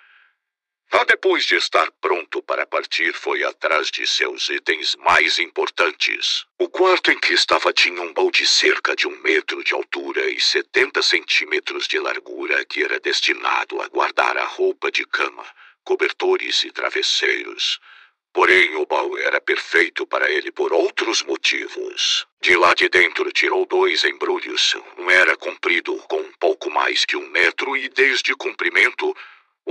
Depois 1.22 1.44
de 1.44 1.54
estar 1.54 1.92
pronto 2.00 2.42
para 2.42 2.66
partir, 2.66 3.12
foi 3.12 3.44
atrás 3.44 3.90
de 3.90 4.06
seus 4.06 4.48
itens 4.48 4.96
mais 4.96 5.38
importantes. 5.38 6.46
O 6.58 6.66
quarto 6.66 7.12
em 7.12 7.18
que 7.18 7.34
estava 7.34 7.74
tinha 7.74 8.00
um 8.00 8.12
balde 8.14 8.46
cerca 8.46 8.96
de 8.96 9.06
um 9.06 9.14
metro 9.20 9.62
de 9.62 9.74
altura 9.74 10.30
e 10.30 10.40
70 10.40 11.02
centímetros 11.02 11.86
de 11.86 11.98
largura 11.98 12.64
que 12.64 12.82
era 12.82 12.98
destinado 12.98 13.82
a 13.82 13.88
guardar 13.88 14.38
a 14.38 14.44
roupa 14.44 14.90
de 14.90 15.04
cama, 15.04 15.44
cobertores 15.84 16.64
e 16.64 16.70
travesseiros. 16.70 17.78
Porém, 18.32 18.74
o 18.76 18.86
baú 18.86 19.18
era 19.18 19.42
perfeito 19.42 20.06
para 20.06 20.30
ele 20.30 20.50
por 20.50 20.72
outros 20.72 21.22
motivos. 21.22 22.26
De 22.40 22.56
lá 22.56 22.72
de 22.72 22.88
dentro 22.88 23.30
tirou 23.30 23.66
dois 23.66 24.04
embrulhos. 24.04 24.74
Um 24.96 25.10
era 25.10 25.36
comprido 25.36 25.94
com 26.08 26.20
um 26.20 26.32
pouco 26.40 26.70
mais 26.70 27.04
que 27.04 27.16
um 27.16 27.28
metro 27.28 27.76
e 27.76 27.90
desde 27.90 28.34
comprimento 28.34 29.14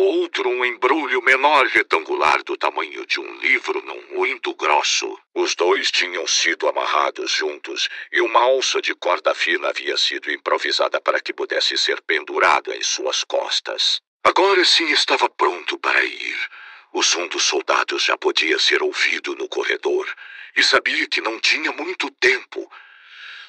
Outro 0.01 0.47
um 0.47 0.63
embrulho 0.63 1.21
menor 1.21 1.65
retangular 1.65 2.41
do 2.45 2.55
tamanho 2.55 3.05
de 3.05 3.19
um 3.19 3.35
livro 3.39 3.83
não 3.85 4.01
muito 4.17 4.55
grosso. 4.55 5.19
Os 5.35 5.55
dois 5.55 5.91
tinham 5.91 6.25
sido 6.25 6.69
amarrados 6.69 7.29
juntos 7.29 7.89
e 8.09 8.21
uma 8.21 8.39
alça 8.39 8.81
de 8.81 8.95
corda 8.95 9.35
fina 9.35 9.67
havia 9.67 9.97
sido 9.97 10.31
improvisada 10.31 11.01
para 11.01 11.19
que 11.19 11.33
pudesse 11.33 11.77
ser 11.77 12.01
pendurada 12.03 12.73
em 12.77 12.81
suas 12.81 13.25
costas. 13.25 13.99
Agora 14.23 14.63
sim 14.63 14.89
estava 14.89 15.29
pronto 15.29 15.77
para 15.77 16.01
ir. 16.01 16.49
O 16.93 17.03
som 17.03 17.27
dos 17.27 17.43
soldados 17.43 18.01
já 18.05 18.17
podia 18.17 18.57
ser 18.57 18.81
ouvido 18.81 19.35
no 19.35 19.49
corredor 19.49 20.07
e 20.55 20.63
sabia 20.63 21.05
que 21.07 21.19
não 21.19 21.37
tinha 21.41 21.73
muito 21.73 22.09
tempo. 22.11 22.71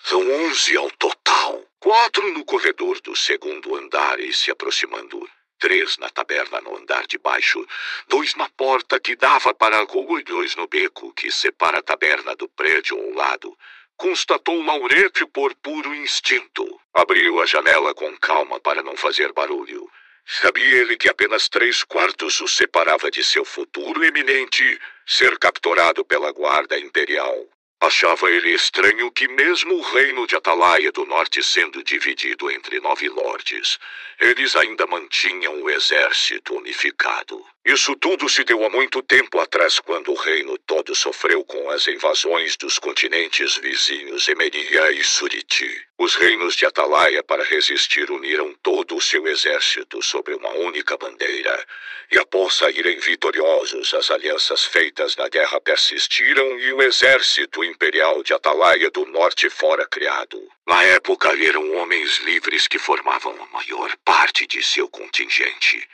São 0.03 0.29
onze 0.29 0.77
ao 0.77 0.91
total. 0.91 1.65
Quatro 1.79 2.33
no 2.33 2.45
corredor 2.45 3.01
do 3.03 3.15
segundo 3.15 3.77
andar 3.77 4.19
e 4.19 4.33
se 4.33 4.51
aproximando 4.51 5.31
três 5.61 5.99
na 5.99 6.09
taberna 6.09 6.61
no 6.61 6.77
andar 6.77 7.07
de 7.07 7.19
baixo, 7.19 7.65
dois 8.09 8.35
na 8.35 8.49
porta 8.49 8.99
que 8.99 9.15
dava 9.15 9.55
para 9.55 9.79
a 9.79 9.85
rua 9.85 10.21
e 10.21 10.25
dois 10.25 10.57
no 10.57 10.67
beco 10.67 11.13
que 11.13 11.31
separa 11.31 11.79
a 11.79 11.83
taberna 11.83 12.35
do 12.35 12.49
prédio 12.49 12.99
ao 12.99 13.11
lado, 13.11 13.57
constatou 13.97 14.61
Laurete 14.65 15.27
por 15.27 15.55
puro 15.57 15.95
instinto. 15.95 16.81
Abriu 16.95 17.41
a 17.43 17.47
janela 17.47 17.95
com 17.95 18.17
calma 18.17 18.59
para 18.59 18.83
não 18.83 18.97
fazer 18.97 19.33
barulho. 19.33 19.89
Sabia 20.27 20.79
ele 20.81 20.97
que 20.97 21.09
apenas 21.09 21.49
três 21.49 21.85
quartos 21.85 22.41
o 22.41 22.49
separava 22.49 23.11
de 23.11 23.23
seu 23.23 23.45
futuro 23.45 24.03
eminente 24.03 24.81
ser 25.07 25.39
capturado 25.39 26.05
pela 26.05 26.33
guarda 26.33 26.79
imperial. 26.79 27.47
Achava 27.83 28.31
ele 28.31 28.51
estranho 28.53 29.11
que, 29.11 29.27
mesmo 29.27 29.75
o 29.75 29.81
reino 29.81 30.27
de 30.27 30.37
Atalaia 30.37 30.93
do 30.93 31.07
Norte 31.07 31.43
sendo 31.43 31.83
dividido 31.83 32.51
entre 32.51 32.79
nove 32.79 33.09
lordes, 33.09 33.79
eles 34.21 34.55
ainda 34.55 34.87
mantinham 34.87 35.63
o 35.63 35.71
exército 35.71 36.55
unificado. 36.55 37.43
Isso 37.63 37.95
tudo 37.95 38.27
se 38.27 38.43
deu 38.43 38.65
há 38.65 38.71
muito 38.71 39.03
tempo 39.03 39.39
atrás, 39.39 39.79
quando 39.81 40.11
o 40.11 40.15
reino 40.15 40.57
todo 40.57 40.95
sofreu 40.95 41.45
com 41.45 41.69
as 41.69 41.87
invasões 41.89 42.57
dos 42.57 42.79
continentes 42.79 43.59
vizinhos 43.59 44.27
Emeria 44.29 44.91
e 44.93 45.05
Suriti. 45.05 45.71
Os 45.99 46.15
reinos 46.15 46.57
de 46.57 46.65
Atalaia, 46.65 47.23
para 47.23 47.45
resistir, 47.45 48.11
uniram 48.11 48.55
todo 48.63 48.97
o 48.97 49.01
seu 49.01 49.29
exército 49.29 50.03
sobre 50.03 50.33
uma 50.35 50.49
única 50.55 50.97
bandeira. 50.97 51.67
E 52.11 52.19
após 52.19 52.55
saírem 52.55 52.99
vitoriosos, 52.99 53.93
as 53.93 54.11
alianças 54.11 54.65
feitas 54.65 55.15
na 55.17 55.29
guerra 55.29 55.61
persistiram 55.61 56.59
e 56.59 56.73
o 56.73 56.83
exército 56.83 57.63
imperial 57.63 58.23
de 58.23 58.33
Atalaia 58.33 58.91
do 58.91 59.05
Norte 59.05 59.51
fora 59.51 59.87
criado. 59.87 60.43
Na 60.67 60.83
época, 60.83 61.29
eram 61.39 61.75
homens 61.75 62.21
livres 62.21 62.67
que 62.67 62.79
formavam 62.79 63.37
a 63.39 63.47
maior 63.49 63.95
parte 64.03 64.47
de 64.47 64.63
seu 64.63 64.89
contingente. 64.89 65.87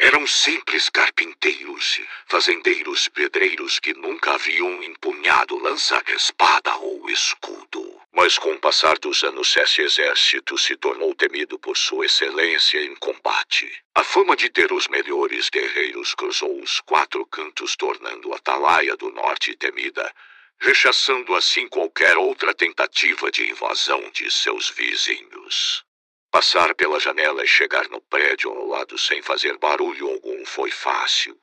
Eram 0.00 0.24
simples 0.28 0.88
carpinteiros, 0.88 2.00
fazendeiros 2.28 3.08
pedreiros 3.08 3.80
que 3.80 3.92
nunca 3.94 4.34
haviam 4.34 4.80
empunhado 4.80 5.56
lança, 5.58 6.00
espada 6.14 6.72
ou 6.76 7.10
escudo. 7.10 8.00
Mas 8.12 8.38
com 8.38 8.52
o 8.52 8.60
passar 8.60 8.96
dos 8.98 9.24
anos, 9.24 9.56
esse 9.56 9.82
exército 9.82 10.56
se 10.56 10.76
tornou 10.76 11.12
temido 11.16 11.58
por 11.58 11.76
sua 11.76 12.06
excelência 12.06 12.80
em 12.80 12.94
combate. 12.94 13.68
A 13.92 14.04
fama 14.04 14.36
de 14.36 14.48
ter 14.48 14.72
os 14.72 14.86
melhores 14.86 15.50
guerreiros 15.50 16.14
cruzou 16.14 16.62
os 16.62 16.80
quatro 16.80 17.26
cantos, 17.26 17.74
tornando 17.74 18.32
a 18.32 18.36
Atalaia 18.36 18.96
do 18.96 19.10
Norte 19.10 19.56
temida, 19.56 20.14
rechaçando 20.60 21.34
assim 21.34 21.66
qualquer 21.66 22.16
outra 22.16 22.54
tentativa 22.54 23.32
de 23.32 23.50
invasão 23.50 24.08
de 24.12 24.30
seus 24.30 24.70
vizinhos. 24.70 25.87
Passar 26.30 26.74
pela 26.74 27.00
janela 27.00 27.42
e 27.42 27.48
chegar 27.48 27.88
no 27.88 28.00
prédio 28.02 28.50
ao 28.50 28.66
lado 28.66 28.98
sem 28.98 29.22
fazer 29.22 29.56
barulho 29.56 30.08
algum 30.10 30.44
foi 30.44 30.70
fácil. 30.70 31.38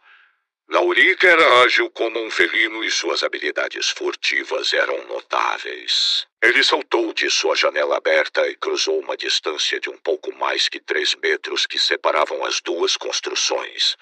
Laurica 0.68 1.28
era 1.28 1.64
ágil 1.64 1.90
como 1.92 2.20
um 2.20 2.30
felino 2.30 2.84
e 2.84 2.92
suas 2.92 3.24
habilidades 3.24 3.90
furtivas 3.90 4.74
eram 4.74 5.06
notáveis. 5.08 6.28
Ele 6.42 6.64
saltou 6.64 7.14
de 7.14 7.30
sua 7.30 7.56
janela 7.56 7.98
aberta 7.98 8.48
e 8.48 8.56
cruzou 8.56 9.00
uma 9.00 9.18
distância 9.18 9.80
de 9.80 9.90
um 9.90 9.98
pouco 9.98 10.34
mais 10.36 10.70
que 10.70 10.80
três 10.80 11.16
metros 11.16 11.66
que 11.66 11.80
separavam 11.80 12.44
as 12.46 12.62
duas 12.62 12.96
construções, 12.96 13.96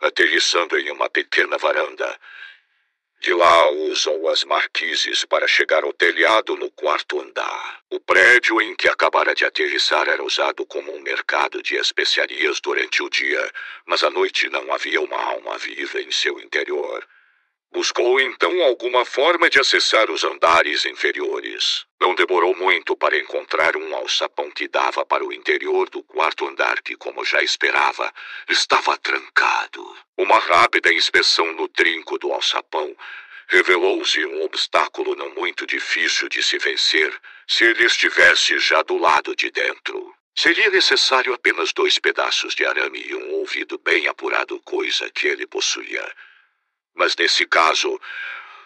aterrissando 0.00 0.78
em 0.78 0.90
uma 0.90 1.08
pequena 1.10 1.56
varanda 1.58 2.18
de 3.22 3.32
lá 3.32 3.70
usam 3.70 4.26
as 4.26 4.42
marquises 4.42 5.24
para 5.24 5.46
chegar 5.46 5.84
ao 5.84 5.92
telhado 5.92 6.56
no 6.56 6.68
quarto 6.72 7.20
andar. 7.20 7.78
O 7.88 8.00
prédio 8.00 8.60
em 8.60 8.74
que 8.74 8.88
acabara 8.88 9.32
de 9.32 9.44
aterrissar 9.44 10.08
era 10.08 10.24
usado 10.24 10.66
como 10.66 10.92
um 10.92 11.00
mercado 11.00 11.62
de 11.62 11.76
especiarias 11.76 12.60
durante 12.60 13.00
o 13.00 13.08
dia, 13.08 13.48
mas 13.86 14.02
à 14.02 14.10
noite 14.10 14.48
não 14.48 14.74
havia 14.74 15.00
uma 15.00 15.22
alma 15.22 15.56
viva 15.56 16.00
em 16.00 16.10
seu 16.10 16.40
interior. 16.40 17.06
Buscou 17.72 18.20
então 18.20 18.62
alguma 18.62 19.02
forma 19.02 19.48
de 19.48 19.58
acessar 19.58 20.10
os 20.10 20.22
andares 20.24 20.84
inferiores. 20.84 21.86
Não 21.98 22.14
demorou 22.14 22.54
muito 22.54 22.94
para 22.94 23.18
encontrar 23.18 23.78
um 23.78 23.96
alçapão 23.96 24.50
que 24.50 24.68
dava 24.68 25.06
para 25.06 25.24
o 25.24 25.32
interior 25.32 25.88
do 25.88 26.02
quarto 26.02 26.46
andar, 26.46 26.82
que, 26.82 26.94
como 26.96 27.24
já 27.24 27.42
esperava, 27.42 28.12
estava 28.46 28.98
trancado. 28.98 29.96
Uma 30.18 30.38
rápida 30.38 30.92
inspeção 30.92 31.50
no 31.54 31.66
trinco 31.66 32.18
do 32.18 32.30
alçapão 32.30 32.94
revelou-se 33.48 34.22
um 34.26 34.42
obstáculo 34.42 35.16
não 35.16 35.30
muito 35.30 35.66
difícil 35.66 36.28
de 36.28 36.42
se 36.42 36.58
vencer 36.58 37.10
se 37.48 37.64
ele 37.64 37.86
estivesse 37.86 38.58
já 38.58 38.82
do 38.82 38.98
lado 38.98 39.34
de 39.34 39.50
dentro. 39.50 40.14
Seria 40.34 40.68
necessário 40.68 41.32
apenas 41.32 41.72
dois 41.72 41.98
pedaços 41.98 42.54
de 42.54 42.66
arame 42.66 43.02
e 43.02 43.14
um 43.14 43.32
ouvido 43.32 43.78
bem 43.78 44.08
apurado, 44.08 44.60
coisa 44.60 45.10
que 45.10 45.26
ele 45.26 45.46
possuía. 45.46 46.06
Mas 46.94 47.16
nesse 47.16 47.46
caso, 47.46 48.00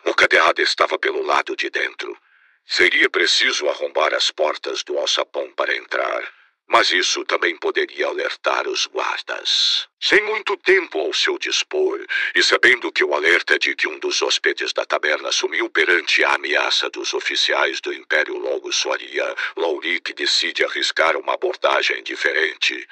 o 0.04 0.14
cadeado 0.14 0.60
estava 0.62 0.98
pelo 0.98 1.22
lado 1.22 1.56
de 1.56 1.70
dentro. 1.70 2.16
Seria 2.64 3.08
preciso 3.08 3.68
arrombar 3.68 4.12
as 4.14 4.30
portas 4.30 4.82
do 4.82 4.98
alçapão 4.98 5.50
para 5.52 5.76
entrar. 5.76 6.22
Mas 6.68 6.90
isso 6.90 7.24
também 7.24 7.56
poderia 7.56 8.08
alertar 8.08 8.66
os 8.66 8.86
guardas. 8.86 9.88
Sem 10.00 10.20
muito 10.24 10.56
tempo 10.56 10.98
ao 10.98 11.12
seu 11.12 11.38
dispor, 11.38 12.04
e 12.34 12.42
sabendo 12.42 12.90
que 12.90 13.04
o 13.04 13.14
alerta 13.14 13.56
de 13.56 13.74
que 13.76 13.86
um 13.86 14.00
dos 14.00 14.20
hóspedes 14.20 14.72
da 14.72 14.84
taberna 14.84 15.30
sumiu 15.30 15.70
perante 15.70 16.24
a 16.24 16.34
ameaça 16.34 16.90
dos 16.90 17.14
oficiais 17.14 17.80
do 17.80 17.92
Império 17.92 18.36
logo 18.36 18.72
soaria, 18.72 19.32
Lauric 19.56 20.12
decide 20.12 20.64
arriscar 20.64 21.16
uma 21.16 21.34
abordagem 21.34 22.02
diferente 22.02 22.86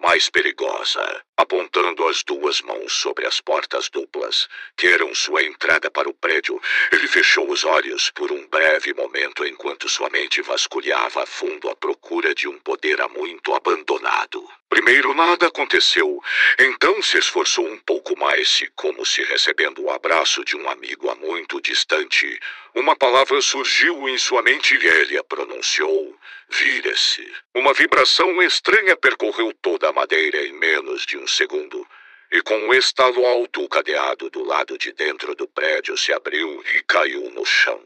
mais 0.00 0.30
perigosa, 0.30 1.22
apontando 1.36 2.08
as 2.08 2.22
duas 2.22 2.60
mãos 2.62 2.92
sobre 2.92 3.26
as 3.26 3.40
portas 3.40 3.88
duplas, 3.90 4.48
que 4.76 4.86
eram 4.86 5.14
sua 5.14 5.42
entrada 5.42 5.90
para 5.90 6.08
o 6.08 6.14
prédio. 6.14 6.60
Ele 6.90 7.06
fechou 7.06 7.48
os 7.50 7.64
olhos 7.64 8.10
por 8.10 8.32
um 8.32 8.46
breve 8.48 8.94
momento 8.94 9.44
enquanto 9.44 9.88
sua 9.88 10.08
mente 10.10 10.40
vasculhava 10.42 11.22
a 11.22 11.26
fundo 11.26 11.68
à 11.68 11.76
procura 11.76 12.34
de 12.34 12.48
um 12.48 12.58
poder 12.58 13.00
há 13.00 13.08
muito 13.08 13.54
abandonado. 13.54 14.48
Primeiro 14.70 15.12
nada 15.14 15.48
aconteceu, 15.48 16.22
então 16.58 17.02
se 17.02 17.18
esforçou 17.18 17.66
um 17.66 17.78
pouco 17.78 18.16
mais 18.16 18.62
como 18.76 19.04
se 19.04 19.22
recebendo 19.24 19.82
o 19.82 19.90
abraço 19.90 20.44
de 20.44 20.56
um 20.56 20.70
amigo 20.70 21.10
há 21.10 21.14
muito 21.16 21.60
distante, 21.60 22.38
uma 22.74 22.94
palavra 22.96 23.40
surgiu 23.40 24.08
em 24.08 24.16
sua 24.16 24.42
mente 24.42 24.74
e 24.76 24.86
ele 24.86 25.18
a 25.18 25.24
pronunciou. 25.24 26.16
Vira-se. 26.48 27.32
Uma 27.54 27.72
vibração 27.72 28.42
estranha 28.42 28.96
percorreu 28.96 29.52
toda 29.60 29.88
a 29.88 29.92
madeira 29.92 30.46
em 30.46 30.52
menos 30.52 31.04
de 31.04 31.16
um 31.16 31.26
segundo. 31.26 31.86
E 32.30 32.40
com 32.42 32.56
um 32.56 32.74
estalo 32.74 33.26
alto, 33.26 33.62
o 33.62 33.68
cadeado 33.68 34.30
do 34.30 34.44
lado 34.44 34.78
de 34.78 34.92
dentro 34.92 35.34
do 35.34 35.48
prédio 35.48 35.96
se 35.96 36.12
abriu 36.12 36.64
e 36.74 36.82
caiu 36.84 37.30
no 37.30 37.44
chão. 37.44 37.84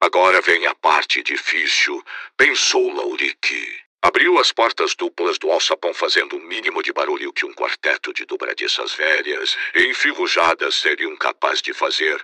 Agora 0.00 0.40
vem 0.40 0.66
a 0.66 0.74
parte 0.74 1.22
difícil, 1.22 2.02
pensou 2.36 2.92
Laurique. 2.92 3.89
Abriu 4.02 4.38
as 4.38 4.50
portas 4.50 4.94
duplas 4.94 5.38
do 5.38 5.50
alçapão 5.50 5.92
fazendo 5.92 6.36
o 6.36 6.40
mínimo 6.40 6.82
de 6.82 6.90
barulho 6.90 7.34
que 7.34 7.44
um 7.44 7.52
quarteto 7.52 8.14
de 8.14 8.24
dobradiças 8.24 8.94
velhas 8.94 9.58
enferrujadas 9.76 10.76
seriam 10.76 11.14
capazes 11.16 11.60
de 11.60 11.74
fazer. 11.74 12.18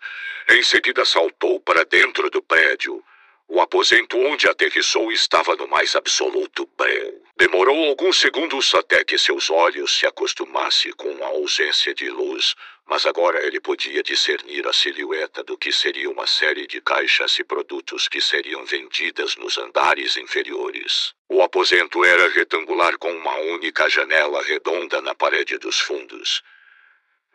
Em 0.49 0.63
seguida 0.63 1.05
saltou 1.05 1.61
para 1.61 1.85
dentro 1.85 2.31
do 2.31 2.43
prédio. 2.43 3.05
O 3.47 3.61
aposento 3.61 4.17
onde 4.17 4.49
aterrissou 4.49 5.13
estava 5.13 5.55
no 5.55 5.69
mais 5.69 5.95
absoluto 5.95 6.67
breu. 6.79 7.26
Demorou 7.39 7.85
alguns 7.85 8.19
segundos 8.19 8.75
até 8.75 9.05
que 9.05 9.19
seus 9.19 9.51
olhos 9.51 9.99
se 9.99 10.07
acostumassem 10.07 10.91
com 10.93 11.23
a 11.23 11.27
ausência 11.27 11.95
de 11.95 12.09
luz, 12.09 12.55
mas 12.87 13.05
agora 13.05 13.47
ele 13.47 13.61
podia 13.61 14.03
discernir 14.03 14.67
a 14.67 14.73
silhueta 14.73 15.45
do 15.45 15.59
que 15.59 15.71
seria 15.71 16.09
uma 16.09 16.27
série 16.27 16.67
de 16.67 16.81
caixas 16.81 17.39
e 17.39 17.45
produtos 17.45 18.09
que 18.09 18.23
seriam 18.23 18.65
vendidas 18.65 19.37
nos 19.37 19.59
andares 19.59 20.17
inferiores. 20.17 21.13
O 21.29 21.43
aposento 21.43 22.03
era 22.07 22.27
retangular 22.31 22.97
com 22.97 23.13
uma 23.13 23.37
única 23.37 23.87
janela 23.91 24.43
redonda 24.43 25.03
na 25.03 25.15
parede 25.15 25.59
dos 25.59 25.79
fundos. 25.79 26.43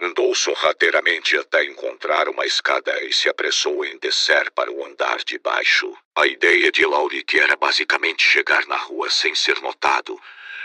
Andou 0.04 0.34
sorrateiramente 0.34 1.38
até 1.38 1.64
encontrar 1.64 2.28
uma 2.28 2.44
escada 2.44 3.04
e 3.04 3.14
se 3.14 3.30
apressou 3.30 3.86
em 3.86 4.00
descer 4.00 4.50
para 4.50 4.72
o 4.72 4.84
andar 4.84 5.20
de 5.20 5.38
baixo. 5.38 5.96
A 6.16 6.26
ideia 6.26 6.72
de 6.72 6.84
Lauric 6.84 7.40
era 7.40 7.56
basicamente 7.56 8.24
chegar 8.24 8.66
na 8.66 8.78
rua 8.78 9.12
sem 9.12 9.36
ser 9.36 9.62
notado, 9.62 10.20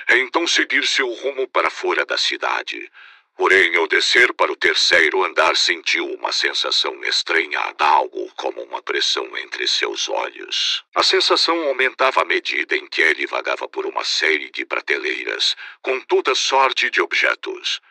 então 0.09 0.47
seguir 0.47 0.87
seu 0.87 1.12
rumo 1.12 1.47
para 1.49 1.69
fora 1.69 2.07
da 2.07 2.16
cidade. 2.16 2.90
Porém, 3.37 3.76
ao 3.76 3.87
descer 3.87 4.33
para 4.33 4.50
o 4.50 4.57
terceiro 4.57 5.23
andar, 5.23 5.55
sentiu 5.55 6.07
uma 6.14 6.33
sensação 6.33 7.05
estranhada, 7.05 7.85
algo 7.85 8.33
como 8.37 8.62
uma 8.62 8.81
pressão 8.81 9.37
entre 9.37 9.69
seus 9.69 10.09
olhos. 10.09 10.83
A 10.95 11.02
sensação 11.02 11.62
aumentava 11.69 12.23
à 12.23 12.25
medida 12.25 12.75
em 12.75 12.87
que 12.87 13.02
ele 13.02 13.26
vagava 13.26 13.69
por 13.69 13.85
uma 13.85 14.02
série 14.02 14.50
de 14.50 14.64
prateleiras, 14.64 15.55
com 15.83 16.00
toda 16.00 16.35
sorte 16.35 16.88
de 16.88 17.02
objetos. 17.02 17.83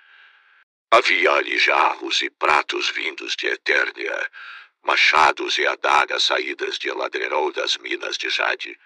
Havia 0.97 1.29
ali 1.33 1.57
jarros 1.57 2.21
e 2.21 2.29
pratos 2.29 2.89
vindos 2.89 3.35
de 3.35 3.47
Eternia, 3.47 4.31
machados 4.81 5.57
e 5.57 5.67
adagas 5.67 6.23
saídas 6.23 6.79
de 6.79 6.87
Eladrerol 6.87 7.51
das 7.51 7.75
minas 7.75 8.17
de 8.17 8.29
Jade. 8.29 8.79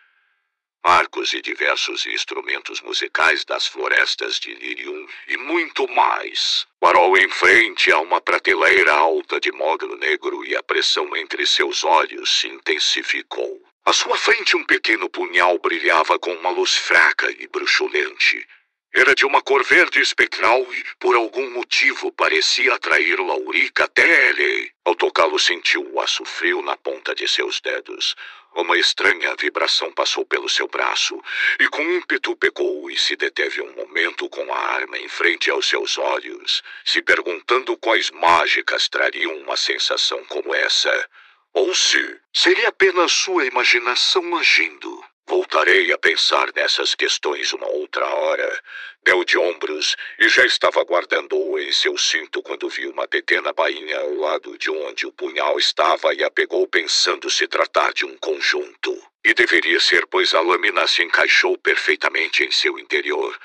arcos 0.82 1.34
e 1.34 1.42
diversos 1.44 2.08
instrumentos 2.08 2.82
musicais 2.82 3.46
das 3.46 3.68
florestas 3.68 4.40
de 4.40 4.56
Lirium 4.56 5.08
e 5.28 5.38
muito 5.38 5.88
mais. 5.90 6.66
Parou 6.80 7.16
em 7.16 7.30
frente 7.30 7.92
a 7.92 8.00
uma 8.00 8.20
prateleira 8.20 8.94
alta 8.94 9.40
de 9.40 9.52
mogno 9.52 9.96
negro 9.96 10.44
e 10.44 10.56
a 10.56 10.64
pressão 10.64 11.16
entre 11.16 11.46
seus 11.46 11.84
olhos 11.84 12.40
se 12.40 12.48
intensificou. 12.48 13.62
À 13.86 13.94
sua 13.94 14.18
frente, 14.18 14.58
um 14.58 14.64
pequeno 14.64 15.08
punhal 15.12 15.60
brilhava 15.60 16.18
com 16.18 16.34
uma 16.34 16.50
luz 16.50 16.76
fraca 16.76 17.30
e 17.30 17.48
bruxulente. 17.48 18.48
Era 18.92 19.14
de 19.14 19.24
uma 19.24 19.40
cor 19.40 19.64
verde 19.64 20.02
espectral 20.02 20.66
e, 20.74 20.84
por 21.00 21.16
algum 21.16 21.52
motivo, 21.52 22.12
parecia 22.12 22.74
atrair 22.74 23.20
Laurica 23.20 23.84
até 23.84 24.30
ele. 24.30 24.72
Ao 24.84 24.96
tocá-lo, 24.96 25.38
sentiu 25.38 25.88
o 25.94 26.02
aço 26.02 26.26
frio 26.26 26.64
na 26.64 26.76
ponta 26.76 27.14
de 27.14 27.28
seus 27.28 27.62
dedos. 27.62 28.16
Uma 28.56 28.78
estranha 28.80 29.36
vibração 29.36 29.92
passou 29.92 30.26
pelo 30.26 30.50
seu 30.50 30.68
braço 30.68 31.22
e, 31.60 31.68
com 31.68 31.84
ímpeto, 31.84 32.36
pegou 32.36 32.90
e 32.90 32.98
se 32.98 33.16
deteve 33.16 33.62
um 33.62 33.72
momento 33.74 34.28
com 34.28 34.52
a 34.52 34.58
arma 34.58 34.98
em 34.98 35.08
frente 35.08 35.52
aos 35.52 35.70
seus 35.70 36.00
olhos, 36.00 36.64
se 36.84 37.00
perguntando 37.04 37.78
quais 37.78 38.10
mágicas 38.10 38.90
trariam 38.90 39.38
uma 39.38 39.56
sensação 39.56 40.26
como 40.26 40.54
essa. 40.56 41.10
Ou 41.54 41.76
se 41.76 42.20
seria 42.34 42.70
apenas 42.70 43.12
sua 43.12 43.46
imaginação 43.46 44.36
agindo. 44.36 45.04
Voltarei 45.30 45.94
a 45.94 45.98
pensar 46.00 46.52
nessas 46.56 46.96
questões 46.96 47.54
uma 47.54 47.68
outra 47.68 48.04
hora. 48.04 48.64
Deu 49.04 49.24
de 49.24 49.38
ombros 49.38 49.96
e 50.18 50.28
já 50.28 50.44
estava 50.44 50.84
guardando-o 50.84 51.60
em 51.60 51.72
seu 51.72 51.96
cinto 52.00 52.42
quando 52.42 52.68
viu 52.68 52.90
uma 52.90 53.08
pequena 53.08 53.54
bainha 53.54 54.00
ao 54.00 54.16
lado 54.16 54.58
de 54.58 54.72
onde 54.72 55.06
o 55.06 55.12
punhal 55.12 55.60
estava 55.60 56.16
e 56.16 56.24
a 56.24 56.32
pegou 56.32 56.68
pensando 56.68 57.30
se 57.30 57.48
tratar 57.48 57.94
de 57.94 58.08
um 58.08 58.18
conjunto. 58.18 59.00
E 59.24 59.32
deveria 59.36 59.80
ser, 59.80 60.08
pois 60.08 60.34
a 60.34 60.42
lâmina 60.42 60.88
se 60.88 61.04
encaixou 61.04 61.56
perfeitamente 61.60 62.44
em 62.44 62.50
seu 62.50 62.80
interior. 62.80 63.40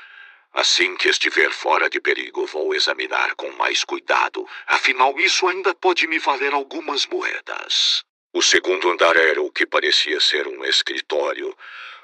Assim 0.55 0.97
que 0.97 1.11
estiver 1.11 1.53
fora 1.53 1.91
de 1.91 2.00
perigo, 2.00 2.47
vou 2.47 2.75
examinar 2.75 3.35
com 3.35 3.50
mais 3.59 3.85
cuidado. 3.85 4.49
Afinal, 4.67 5.21
isso 5.21 5.47
ainda 5.47 5.75
pode 5.75 6.07
me 6.07 6.19
valer 6.19 6.55
algumas 6.55 7.05
moedas. 7.05 8.03
O 8.37 8.43
segundo 8.43 8.91
andar 8.91 9.17
era 9.17 9.41
o 9.41 9.49
que 9.49 9.64
parecia 9.64 10.19
ser 10.19 10.49
um 10.49 10.64
escritório. 10.64 11.57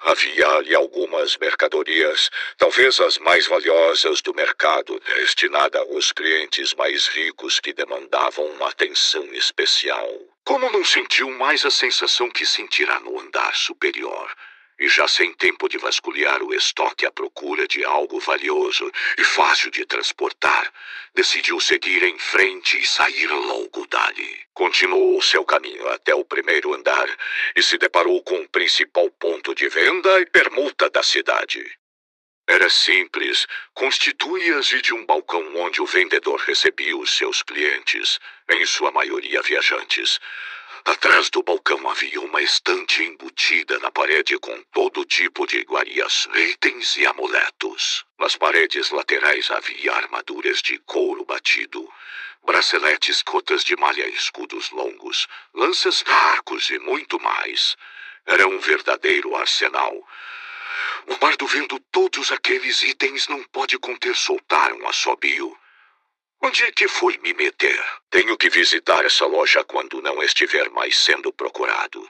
Havia 0.03 0.47
ali 0.47 0.73
algumas 0.77 1.37
mercadorias, 1.37 2.31
talvez 2.57 3.01
as 3.01 3.19
mais 3.19 3.49
valiosas 3.49 4.23
do 4.23 4.33
mercado, 4.33 5.01
destinada 5.01 5.81
aos 5.81 6.13
clientes 6.13 6.73
mais 6.75 7.09
ricos 7.09 7.59
que 7.59 7.73
demandavam 7.73 8.47
uma 8.47 8.69
atenção 8.69 9.25
especial. 9.35 10.09
Como 10.45 10.71
não 10.71 10.85
sentiu 10.85 11.29
mais 11.33 11.65
a 11.65 11.71
sensação 11.71 12.31
que 12.31 12.47
sentirá 12.47 13.01
no 13.01 13.19
andar 13.19 13.57
superior? 13.57 14.33
E 14.81 14.89
já 14.89 15.07
sem 15.07 15.33
tempo 15.35 15.69
de 15.69 15.77
vasculhar 15.77 16.43
o 16.43 16.55
estoque 16.55 17.05
à 17.05 17.13
procura 17.13 17.69
de 17.69 17.85
algo 17.85 18.19
valioso 18.19 18.91
e 19.19 19.23
fácil 19.23 19.71
de 19.71 19.85
transportar, 19.85 20.73
decidiu 21.15 21.61
seguir 21.61 22.03
em 22.03 22.19
frente 22.19 22.79
e 22.79 22.87
sair 22.87 23.29
logo 23.29 23.87
dali. 23.87 24.41
Continuou 24.55 25.21
seu 25.21 25.45
caminho 25.45 25.87
até 25.89 26.15
o 26.15 26.25
primeiro 26.25 26.73
andar 26.73 27.09
e 27.55 27.63
se 27.63 27.77
deparou 27.77 28.23
com 28.23 28.41
o 28.41 28.49
principal 28.49 29.11
ponto 29.11 29.55
de 29.55 29.69
venda 29.69 30.19
e 30.21 30.27
permuta 30.27 30.89
da 30.89 31.03
cidade. 31.03 31.63
Era 32.49 32.69
simples, 32.69 33.47
constituía-se 33.75 34.81
de 34.83 34.93
um 34.93 35.07
balcão 35.07 35.55
onde 35.57 35.81
o 35.81 35.87
vendedor 35.87 36.41
recebia 36.41 36.97
os 36.97 37.17
seus 37.17 37.43
clientes, 37.43 38.19
em 38.51 38.67
sua 38.67 38.91
maioria 38.91 39.41
viajantes. 39.43 40.19
Atrás 40.85 41.29
do 41.31 41.43
balcão 41.43 41.89
havia 41.89 42.21
uma 42.21 42.41
estante 42.41 43.03
embutida 43.03 43.79
na 43.81 43.91
parede 43.91 44.39
com 44.39 44.62
todo 44.73 45.05
tipo 45.05 45.47
de 45.47 45.59
iguarias, 45.59 46.27
itens 46.35 46.97
e 46.97 47.07
amuletos. 47.07 48.05
Nas 48.19 48.37
paredes 48.37 48.91
laterais 48.91 49.50
havia 49.50 49.93
armaduras 49.93 50.62
de 50.62 50.79
couro 50.79 51.25
batido, 51.25 51.87
braceletes, 52.45 53.23
cotas 53.23 53.62
de 53.62 53.77
malha, 53.77 54.09
escudos 54.09 54.71
longos, 54.71 55.29
lanças, 55.53 56.03
arcos 56.07 56.71
e 56.71 56.79
muito 56.79 57.21
mais. 57.21 57.77
Era 58.25 58.49
um 58.49 58.59
verdadeiro 58.59 59.37
arsenal. 59.37 59.93
O 61.07 61.17
bardo 61.17 61.47
vendo 61.47 61.79
todos 61.93 62.33
aqueles 62.33 62.83
itens 62.83 63.29
não 63.29 63.43
pode 63.45 63.79
conter 63.79 64.17
soltar 64.17 64.73
um 64.73 64.89
assobio. 64.89 65.59
Onde 66.42 66.64
é 66.64 66.73
que 66.73 66.88
foi 66.88 67.18
me 67.18 67.35
meter? 67.35 67.85
Tenho 68.09 68.35
que 68.35 68.48
visitar 68.48 69.05
essa 69.05 69.26
loja 69.26 69.62
quando 69.62 70.00
não 70.00 70.22
estiver 70.22 70.70
mais 70.70 70.96
sendo 70.96 71.31
procurado. 71.31 72.09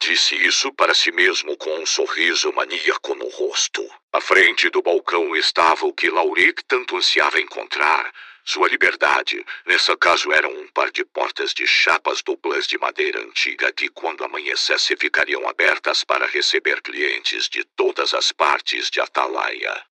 Disse 0.00 0.34
isso 0.36 0.72
para 0.72 0.94
si 0.94 1.12
mesmo 1.12 1.54
com 1.58 1.78
um 1.78 1.84
sorriso 1.84 2.50
maníaco 2.54 3.14
no 3.14 3.28
rosto. 3.28 3.86
À 4.10 4.22
frente 4.22 4.70
do 4.70 4.80
balcão 4.80 5.36
estava 5.36 5.84
o 5.84 5.92
que 5.92 6.08
Lauric 6.08 6.64
tanto 6.64 6.96
ansiava 6.96 7.38
encontrar. 7.40 8.10
Sua 8.42 8.68
liberdade. 8.68 9.44
Nesse 9.66 9.94
caso 9.98 10.32
eram 10.32 10.50
um 10.50 10.66
par 10.68 10.90
de 10.90 11.04
portas 11.04 11.52
de 11.52 11.66
chapas 11.66 12.22
duplas 12.22 12.66
de 12.66 12.78
madeira 12.78 13.20
antiga 13.20 13.70
que, 13.70 13.90
quando 13.90 14.24
amanhecesse, 14.24 14.96
ficariam 14.96 15.46
abertas 15.46 16.02
para 16.04 16.26
receber 16.26 16.80
clientes 16.80 17.50
de 17.50 17.62
todas 17.76 18.14
as 18.14 18.32
partes 18.32 18.88
de 18.88 18.98
Atalaia. 18.98 19.84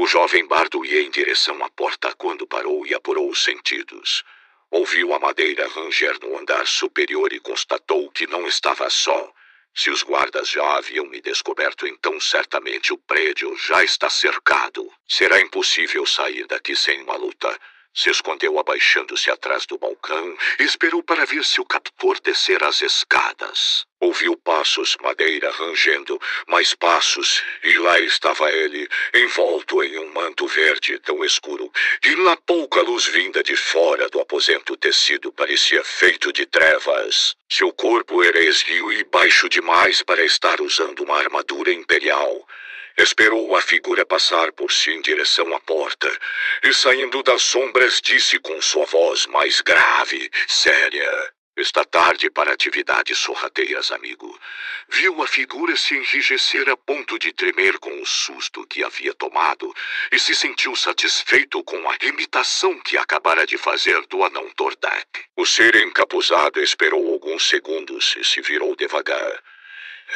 O 0.00 0.06
jovem 0.06 0.46
bardo 0.46 0.84
ia 0.84 1.02
em 1.02 1.10
direção 1.10 1.60
à 1.64 1.68
porta 1.68 2.14
quando 2.14 2.46
parou 2.46 2.86
e 2.86 2.94
apurou 2.94 3.28
os 3.28 3.42
sentidos. 3.42 4.22
Ouviu 4.70 5.12
a 5.12 5.18
madeira 5.18 5.66
ranger 5.66 6.16
no 6.22 6.38
andar 6.38 6.68
superior 6.68 7.32
e 7.32 7.40
constatou 7.40 8.08
que 8.12 8.24
não 8.24 8.46
estava 8.46 8.88
só. 8.90 9.32
Se 9.74 9.90
os 9.90 10.04
guardas 10.04 10.50
já 10.50 10.76
haviam 10.76 11.04
me 11.06 11.20
descoberto, 11.20 11.84
então 11.84 12.20
certamente 12.20 12.92
o 12.92 12.96
prédio 12.96 13.56
já 13.56 13.82
está 13.82 14.08
cercado. 14.08 14.88
Será 15.08 15.40
impossível 15.40 16.06
sair 16.06 16.46
daqui 16.46 16.76
sem 16.76 17.02
uma 17.02 17.16
luta. 17.16 17.58
Se 17.98 18.10
escondeu 18.10 18.60
abaixando-se 18.60 19.28
atrás 19.28 19.66
do 19.66 19.76
balcão 19.76 20.38
e 20.60 20.62
esperou 20.62 21.02
para 21.02 21.26
ver 21.26 21.44
se 21.44 21.60
o 21.60 21.64
captor 21.64 22.20
descer 22.20 22.62
as 22.62 22.80
escadas. 22.80 23.84
Ouviu 23.98 24.36
passos, 24.36 24.96
madeira 25.02 25.50
rangendo, 25.50 26.16
mais 26.46 26.72
passos, 26.74 27.42
e 27.64 27.76
lá 27.76 27.98
estava 27.98 28.52
ele, 28.52 28.88
envolto 29.12 29.82
em 29.82 29.98
um 29.98 30.12
manto 30.12 30.46
verde 30.46 30.96
tão 31.00 31.24
escuro, 31.24 31.72
e 32.04 32.14
na 32.14 32.36
pouca 32.36 32.80
luz 32.82 33.04
vinda 33.06 33.42
de 33.42 33.56
fora 33.56 34.08
do 34.08 34.20
aposento 34.20 34.76
tecido 34.76 35.32
parecia 35.32 35.82
feito 35.82 36.32
de 36.32 36.46
trevas. 36.46 37.34
Seu 37.48 37.72
corpo 37.72 38.22
era 38.22 38.38
esguio 38.38 38.92
e 38.92 39.02
baixo 39.02 39.48
demais 39.48 40.04
para 40.04 40.24
estar 40.24 40.60
usando 40.60 41.00
uma 41.00 41.18
armadura 41.18 41.72
imperial. 41.72 42.46
Esperou 42.98 43.54
a 43.54 43.60
figura 43.60 44.04
passar 44.04 44.50
por 44.50 44.72
si 44.72 44.90
em 44.90 45.00
direção 45.00 45.54
à 45.54 45.60
porta 45.60 46.10
e, 46.64 46.74
saindo 46.74 47.22
das 47.22 47.42
sombras, 47.42 48.00
disse 48.00 48.40
com 48.40 48.60
sua 48.60 48.84
voz 48.86 49.24
mais 49.26 49.60
grave, 49.60 50.28
séria: 50.48 51.32
Está 51.56 51.84
tarde 51.84 52.28
para 52.28 52.52
atividades 52.52 53.16
sorrateiras, 53.18 53.92
amigo. 53.92 54.36
Viu 54.88 55.22
a 55.22 55.28
figura 55.28 55.76
se 55.76 55.96
enrijecer 55.96 56.68
a 56.68 56.76
ponto 56.76 57.20
de 57.20 57.32
tremer 57.32 57.78
com 57.78 58.02
o 58.02 58.04
susto 58.04 58.66
que 58.66 58.82
havia 58.82 59.14
tomado 59.14 59.72
e 60.10 60.18
se 60.18 60.34
sentiu 60.34 60.74
satisfeito 60.74 61.62
com 61.62 61.88
a 61.88 61.96
imitação 62.02 62.80
que 62.80 62.98
acabara 62.98 63.46
de 63.46 63.56
fazer 63.56 64.04
do 64.08 64.24
anão 64.24 64.50
Tordek. 64.50 65.24
O 65.36 65.46
ser 65.46 65.76
encapuzado 65.76 66.60
esperou 66.60 67.12
alguns 67.12 67.48
segundos 67.48 68.16
e 68.18 68.24
se 68.24 68.40
virou 68.40 68.74
devagar. 68.74 69.40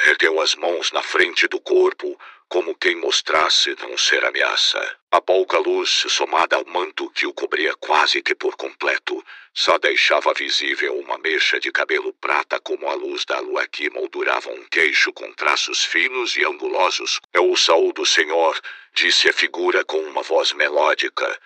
Ergueu 0.06 0.40
as 0.40 0.54
mãos 0.54 0.90
na 0.90 1.02
frente 1.02 1.46
do 1.46 1.60
corpo, 1.60 2.18
como 2.52 2.74
quem 2.74 2.94
mostrasse 2.96 3.74
não 3.80 3.96
ser 3.96 4.22
ameaça. 4.26 4.78
A 5.10 5.22
pouca 5.22 5.58
luz, 5.58 5.88
somada 6.10 6.54
ao 6.54 6.66
manto 6.66 7.08
que 7.08 7.24
o 7.24 7.32
cobria 7.32 7.74
quase 7.76 8.22
que 8.22 8.34
por 8.34 8.56
completo, 8.56 9.24
só 9.54 9.78
deixava 9.78 10.34
visível 10.34 10.98
uma 10.98 11.16
mecha 11.16 11.58
de 11.58 11.72
cabelo 11.72 12.12
prata 12.12 12.60
como 12.60 12.90
a 12.90 12.92
luz 12.92 13.24
da 13.24 13.40
lua 13.40 13.66
que 13.66 13.88
moldurava 13.88 14.50
um 14.50 14.64
queixo 14.64 15.14
com 15.14 15.32
traços 15.32 15.82
finos 15.82 16.36
e 16.36 16.44
angulosos. 16.44 17.20
É 17.32 17.40
o 17.40 17.56
saúdo, 17.56 18.04
senhor, 18.04 18.60
disse 18.92 19.30
a 19.30 19.32
figura 19.32 19.82
com 19.82 20.00
uma 20.02 20.22
voz 20.22 20.52
melódica. 20.52 21.40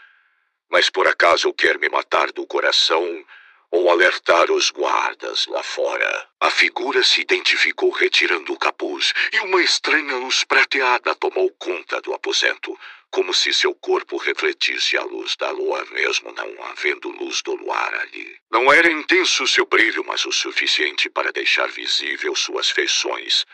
Mas 0.69 0.91
por 0.91 1.07
acaso 1.07 1.55
quer 1.55 1.79
me 1.79 1.89
matar 1.89 2.33
do 2.33 2.45
coração 2.49 3.25
ou 3.71 3.91
alertar 3.91 4.51
os 4.51 4.71
guardas 4.71 5.47
lá 5.47 5.63
fora. 5.63 6.29
A 6.41 6.51
figura 6.51 7.03
se 7.03 7.21
identificou 7.21 7.91
retirando 7.91 8.53
o 8.53 8.59
capuz 8.59 9.13
e 9.33 9.41
uma 9.41 9.63
estranha 9.63 10.17
luz 10.17 10.45
prateada 10.45 11.15
tomou 11.15 11.51
conta 11.59 12.01
do 12.01 12.15
aposento, 12.15 12.79
como 13.11 13.33
se 13.33 13.53
seu 13.53 13.75
corpo 13.75 14.17
refletisse 14.17 14.97
a 14.97 15.03
luz 15.03 15.37
da 15.37 15.51
lua, 15.51 15.85
mesmo 15.91 16.33
não 16.33 16.65
havendo 16.65 17.09
luz 17.09 17.43
do 17.43 17.55
luar 17.55 17.95
ali. 17.95 18.37
Não 18.51 18.73
era 18.73 18.91
intenso 18.91 19.47
seu 19.47 19.67
brilho, 19.67 20.05
mas 20.05 20.25
o 20.27 20.33
suficiente 20.33 21.09
para 21.09 21.33
deixar 21.33 21.69
visível 21.69 22.35
suas 22.35 22.71
feições. 22.71 23.47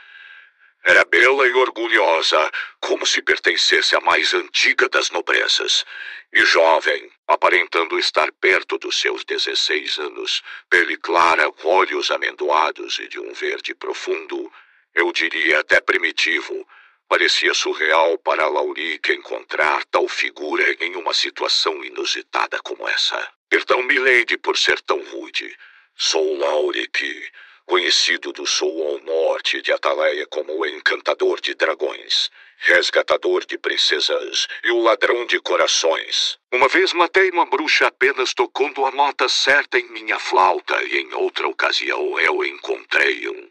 Era 0.85 1.05
bela 1.05 1.47
e 1.47 1.53
orgulhosa, 1.53 2.51
como 2.81 3.07
se 3.07 3.23
pertencesse 3.23 3.95
à 3.95 4.01
mais 4.01 4.35
antiga 4.35 4.89
das 4.89 5.11
nobrezas, 5.11 5.85
e 6.33 6.45
jovem, 6.45 7.11
aparentando 7.27 7.99
estar 7.99 8.33
perto 8.33 8.79
dos 8.79 8.99
seus 8.99 9.25
dezesseis 9.25 9.99
anos, 9.99 10.43
pele 10.71 10.97
clara, 10.97 11.53
olhos 11.65 12.11
amendoados 12.11 12.99
e 12.99 13.09
de 13.09 13.21
um 13.21 13.33
verde 13.33 13.75
profundo, 13.75 14.53
eu 14.95 15.13
diria 15.13 15.61
até 15.61 15.81
primitivo, 15.81 16.67
Parecia 17.13 17.53
surreal 17.53 18.17
para 18.17 18.49
Laurique 18.49 19.13
encontrar 19.13 19.85
tal 19.91 20.09
figura 20.09 20.65
em 20.81 20.97
uma 20.97 21.13
situação 21.13 21.85
inusitada 21.85 22.59
como 22.61 22.89
essa. 22.89 23.31
Perdão, 23.51 23.83
Milady, 23.83 24.39
por 24.39 24.57
ser 24.57 24.81
tão 24.81 24.99
rude. 25.11 25.55
Sou 25.95 26.39
Laurique, 26.39 27.31
conhecido 27.73 28.35
do 28.35 28.47
sul 28.47 28.87
ao 28.87 28.99
norte 28.99 29.63
de 29.63 29.73
Ataleia 29.73 30.27
como 30.27 30.59
o 30.59 30.67
encantador 30.67 31.41
de 31.41 31.55
dragões, 31.55 32.31
resgatador 32.59 33.47
de 33.47 33.57
princesas 33.57 34.47
e 34.63 34.71
o 34.71 34.83
ladrão 34.83 35.25
de 35.25 35.41
corações. 35.41 36.39
Uma 36.53 36.69
vez 36.69 36.93
matei 36.93 37.31
uma 37.31 37.47
bruxa 37.47 37.87
apenas 37.87 38.35
tocando 38.35 38.85
a 38.85 38.91
nota 38.91 39.27
certa 39.27 39.79
em 39.79 39.89
minha 39.89 40.19
flauta 40.19 40.83
e 40.83 40.99
em 40.99 41.15
outra 41.15 41.49
ocasião 41.49 42.21
eu 42.21 42.45
encontrei 42.45 43.27
um. 43.27 43.51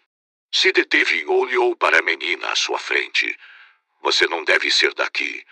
Se 0.51 0.71
deteve 0.71 1.21
e 1.21 1.25
olhou 1.25 1.75
para 1.75 1.97
a 1.97 2.03
menina 2.03 2.51
à 2.51 2.55
sua 2.55 2.77
frente. 2.77 3.36
Você 4.03 4.27
não 4.27 4.43
deve 4.43 4.69
ser 4.69 4.93
daqui. 4.93 5.43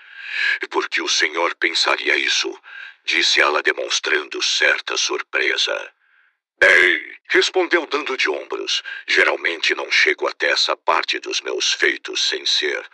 Porque 0.69 1.01
o 1.01 1.07
senhor 1.07 1.55
pensaria 1.55 2.15
isso, 2.15 2.55
disse 3.03 3.41
ela 3.41 3.63
demonstrando 3.63 4.39
certa 4.43 4.95
surpresa. 4.95 5.91
Bem, 6.59 7.17
respondeu 7.29 7.85
dando 7.85 8.17
de 8.17 8.29
ombros. 8.29 8.83
Geralmente 9.07 9.73
não 9.73 9.89
chego 9.89 10.27
até 10.27 10.49
essa 10.51 10.75
parte 10.75 11.17
dos 11.17 11.39
meus 11.39 11.71
feitos 11.71 12.21
sem 12.27 12.45
ser 12.45 12.85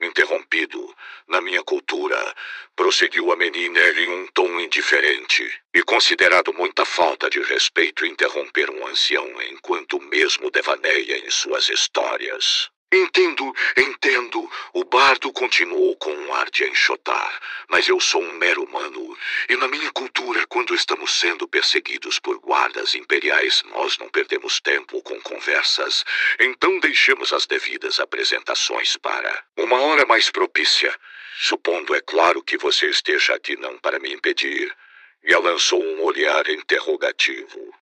interrompido. 0.00 0.92
Na 1.28 1.40
minha 1.40 1.62
cultura, 1.62 2.34
prosseguiu 2.74 3.30
a 3.30 3.36
menina 3.36 3.80
em 3.80 4.08
um 4.10 4.26
tom 4.34 4.58
indiferente, 4.58 5.48
e 5.72 5.82
considerado 5.82 6.52
muita 6.52 6.84
falta 6.84 7.30
de 7.30 7.40
respeito 7.40 8.04
interromper 8.04 8.68
um 8.70 8.84
ancião 8.88 9.30
enquanto 9.42 10.00
mesmo 10.00 10.50
devaneia 10.50 11.18
em 11.18 11.30
suas 11.30 11.68
histórias. 11.68 12.71
Entendo, 12.92 13.50
entendo. 13.74 14.50
O 14.74 14.84
bardo 14.84 15.32
continuou 15.32 15.96
com 15.96 16.12
um 16.12 16.34
ar 16.34 16.50
de 16.50 16.64
enxotar. 16.64 17.40
Mas 17.66 17.88
eu 17.88 17.98
sou 17.98 18.22
um 18.22 18.34
mero 18.34 18.64
humano. 18.64 19.16
E 19.48 19.56
na 19.56 19.66
minha 19.66 19.90
cultura, 19.92 20.46
quando 20.46 20.74
estamos 20.74 21.10
sendo 21.14 21.48
perseguidos 21.48 22.18
por 22.18 22.38
guardas 22.38 22.94
imperiais, 22.94 23.62
nós 23.70 23.96
não 23.96 24.10
perdemos 24.10 24.60
tempo 24.60 25.00
com 25.00 25.18
conversas. 25.22 26.04
Então 26.38 26.78
deixemos 26.80 27.32
as 27.32 27.46
devidas 27.46 27.98
apresentações 27.98 28.94
para 28.98 29.42
uma 29.56 29.80
hora 29.80 30.04
mais 30.04 30.30
propícia. 30.30 30.94
Supondo, 31.38 31.94
é 31.94 32.00
claro, 32.02 32.42
que 32.42 32.58
você 32.58 32.90
esteja 32.90 33.34
aqui 33.34 33.56
não 33.56 33.78
para 33.78 33.98
me 33.98 34.12
impedir. 34.12 34.70
E 35.24 35.32
ela 35.32 35.52
lançou 35.52 35.82
um 35.82 36.02
olhar 36.02 36.46
interrogativo. 36.50 37.74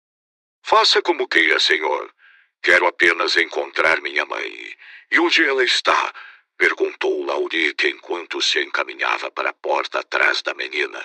Faça 0.62 1.02
como 1.02 1.26
queira, 1.26 1.58
senhor. 1.58 2.14
Quero 2.62 2.86
apenas 2.86 3.36
encontrar 3.36 4.00
minha 4.00 4.24
mãe. 4.26 4.76
E 5.10 5.18
onde 5.18 5.44
ela 5.44 5.64
está? 5.64 6.12
Perguntou 6.56 7.24
Laurique 7.24 7.88
enquanto 7.88 8.42
se 8.42 8.60
encaminhava 8.60 9.30
para 9.30 9.50
a 9.50 9.54
porta 9.54 10.00
atrás 10.00 10.42
da 10.42 10.52
menina. 10.52 11.00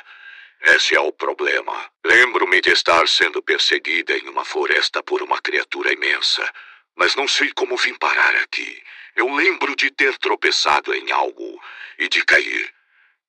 Esse 0.62 0.96
é 0.96 1.00
o 1.00 1.14
problema. 1.14 1.90
Lembro-me 2.04 2.60
de 2.60 2.72
estar 2.72 3.08
sendo 3.08 3.42
perseguida 3.42 4.18
em 4.18 4.28
uma 4.28 4.44
floresta 4.44 5.02
por 5.02 5.22
uma 5.22 5.40
criatura 5.42 5.94
imensa. 5.94 6.52
Mas 6.96 7.16
não 7.16 7.28
sei 7.28 7.52
como 7.54 7.78
vim 7.78 7.94
parar 7.94 8.36
aqui. 8.36 8.82
Eu 9.16 9.34
lembro 9.34 9.76
de 9.76 9.92
ter 9.92 10.18
tropeçado 10.18 10.94
em 10.94 11.12
algo 11.12 11.62
e 11.98 12.10
de 12.10 12.24
cair. 12.26 12.74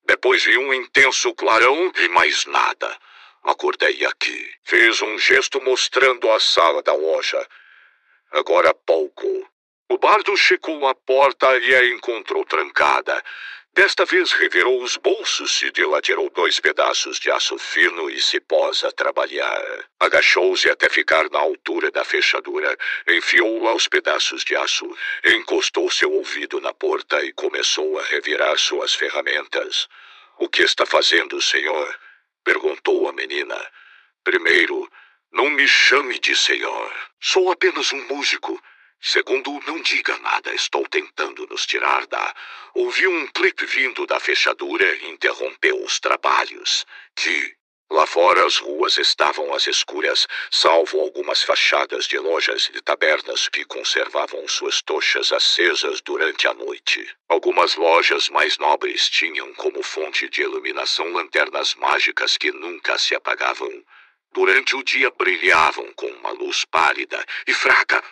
Depois 0.05 0.45
vi 0.45 0.59
um 0.59 0.75
intenso 0.75 1.33
clarão 1.35 1.93
e 1.97 2.09
mais 2.09 2.45
nada. 2.47 2.99
Acordei 3.45 4.05
aqui. 4.05 4.53
Fiz 4.65 5.01
um 5.01 5.17
gesto 5.19 5.61
mostrando 5.61 6.31
a 6.33 6.41
sala 6.41 6.83
da 6.83 6.95
loja. 6.95 7.47
Agora 8.33 8.71
há 8.71 8.75
pouco. 8.75 9.27
O 9.89 9.99
bardo 9.99 10.37
checou 10.37 10.87
a 10.89 10.95
porta 10.95 11.57
e 11.59 11.75
a 11.75 11.87
encontrou 11.87 12.45
trancada. 12.45 13.23
Desta 13.77 14.07
vez 14.07 14.33
revirou 14.33 14.83
os 14.83 14.97
bolsos 14.97 15.63
e 15.63 15.71
tirou 15.71 16.31
dois 16.31 16.59
pedaços 16.59 17.21
de 17.21 17.31
aço 17.31 17.59
fino 17.59 18.09
e 18.09 18.19
se 18.23 18.41
pôs 18.41 18.83
a 18.83 18.91
trabalhar. 18.91 19.87
Agachou-se 20.01 20.71
até 20.71 20.89
ficar 20.89 21.31
na 21.31 21.39
altura 21.39 21.91
da 21.91 22.03
fechadura, 22.03 22.75
enfiou 23.07 23.63
lá 23.63 23.75
os 23.75 23.87
pedaços 23.87 24.43
de 24.45 24.57
aço, 24.57 24.89
encostou 25.27 25.91
seu 25.91 26.11
ouvido 26.11 26.59
na 26.59 26.73
porta 26.73 27.23
e 27.23 27.35
começou 27.35 27.99
a 27.99 28.03
revirar 28.05 28.59
suas 28.59 28.95
ferramentas. 28.95 29.87
O 30.39 30.49
que 30.49 30.63
está 30.63 30.87
fazendo, 30.87 31.41
senhor? 31.43 31.99
perguntou 32.43 33.09
a 33.09 33.13
menina. 33.13 33.61
Primeiro, 34.25 34.91
não 35.33 35.51
me 35.51 35.67
chame 35.69 36.19
de 36.19 36.35
senhor. 36.35 36.93
Sou 37.21 37.51
apenas 37.51 37.93
um 37.93 38.07
músico. 38.09 38.61
Segundo, 39.01 39.61
não 39.67 39.81
diga 39.81 40.17
nada, 40.19 40.55
estou 40.55 40.87
tentando 40.89 41.47
nos 41.47 41.67
tirar 41.67 42.07
da. 42.07 42.35
Ouvi 42.75 43.07
um 43.07 43.27
clipe 43.29 43.67
vindo 43.67 44.07
da 44.07 44.19
fechadura 44.19 44.85
e 44.97 45.11
interrompeu 45.11 45.83
os 45.85 46.01
trabalhos. 46.01 46.87
Que. 47.15 47.55
Lá 47.89 48.05
fora 48.05 48.45
as 48.45 48.57
ruas 48.57 48.99
estavam 48.99 49.55
às 49.55 49.69
escuras, 49.69 50.27
salvo 50.51 51.01
algumas 51.01 51.45
fachadas 51.45 52.07
de 52.07 52.19
lojas 52.19 52.69
e 52.75 52.81
tabernas 52.81 53.49
que 53.49 53.65
conservavam 53.65 54.49
suas 54.49 54.83
tochas 54.83 55.31
acesas 55.31 56.01
durante 56.01 56.49
a 56.49 56.55
noite. 56.55 57.09
Algumas 57.29 57.77
lojas 57.77 58.29
mais 58.29 58.59
nobres 58.59 59.09
tinham 59.09 59.55
como 59.55 59.85
fonte 59.85 60.29
de 60.29 60.43
iluminação 60.43 61.13
lanternas 61.13 61.77
mágicas 61.77 62.37
que 62.37 62.51
nunca 62.51 62.99
se 62.99 63.15
apagavam. 63.15 63.85
Durante 64.37 64.77
o 64.77 64.83
dia 64.83 65.11
brilhavam 65.11 65.91
com 65.95 66.09
uma 66.09 66.31
luz 66.31 66.63
pálida 66.67 67.25
e 67.47 67.55
fraca 67.55 68.05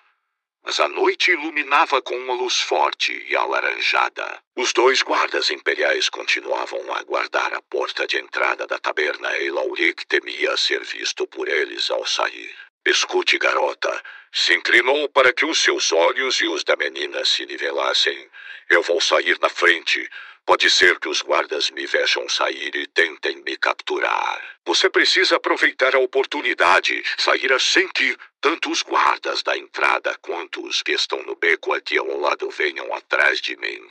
mas 0.65 0.81
a 0.81 0.89
noite 0.89 1.31
iluminava 1.31 2.01
com 2.01 2.17
uma 2.17 2.33
luz 2.33 2.59
forte 2.61 3.13
e 3.29 3.37
alaranjada. 3.37 4.43
Os 4.57 4.73
dois 4.73 5.03
guardas 5.03 5.51
imperiais 5.51 6.09
continuavam 6.09 6.91
a 6.95 7.03
guardar 7.03 7.53
a 7.53 7.61
porta 7.61 8.07
de 8.07 8.17
entrada 8.17 8.67
da 8.67 8.79
taberna 8.79 9.37
e 9.41 9.51
Lauric 9.51 10.07
temia 10.07 10.57
ser 10.57 10.83
visto 10.83 11.27
por 11.27 11.49
eles 11.49 11.91
ao 11.91 12.07
sair. 12.07 12.57
Escute, 12.87 13.37
garota. 13.37 14.03
Se 14.33 14.55
inclinou 14.55 15.07
para 15.11 15.35
que 15.35 15.45
os 15.45 15.59
seus 15.59 15.93
olhos 15.93 16.41
e 16.41 16.47
os 16.47 16.65
da 16.65 16.77
menina 16.77 17.23
se 17.27 17.45
nivelassem. 17.45 18.31
Eu 18.71 18.83
vou 18.83 19.03
sair 19.03 19.39
na 19.41 19.51
frente. 19.51 20.09
Pode 20.47 20.69
ser 20.69 20.99
que 20.99 21.09
os 21.09 21.23
guardas 21.23 21.71
me 21.71 21.87
vejam 21.87 22.29
sair 22.29 22.77
e 22.77 22.87
tentem 22.87 23.37
me 23.43 23.57
capturar. 23.57 24.43
Você 24.67 24.91
precisa 24.91 25.37
aproveitar 25.37 25.95
a 25.95 25.99
oportunidade, 25.99 27.03
sair 27.17 27.51
assim 27.51 27.89
que 27.89 28.15
tanto 28.43 28.71
os 28.71 28.83
guardas 28.83 29.43
da 29.43 29.57
entrada 29.57 30.15
quanto 30.21 30.63
os 30.67 30.83
que 30.83 30.93
estão 30.93 31.23
no 31.23 31.35
beco 31.35 31.73
aqui 31.73 31.97
ao 31.97 32.21
lado 32.21 32.51
venham 32.51 32.93
atrás 32.93 33.41
de 33.41 33.57
mim. 33.57 33.89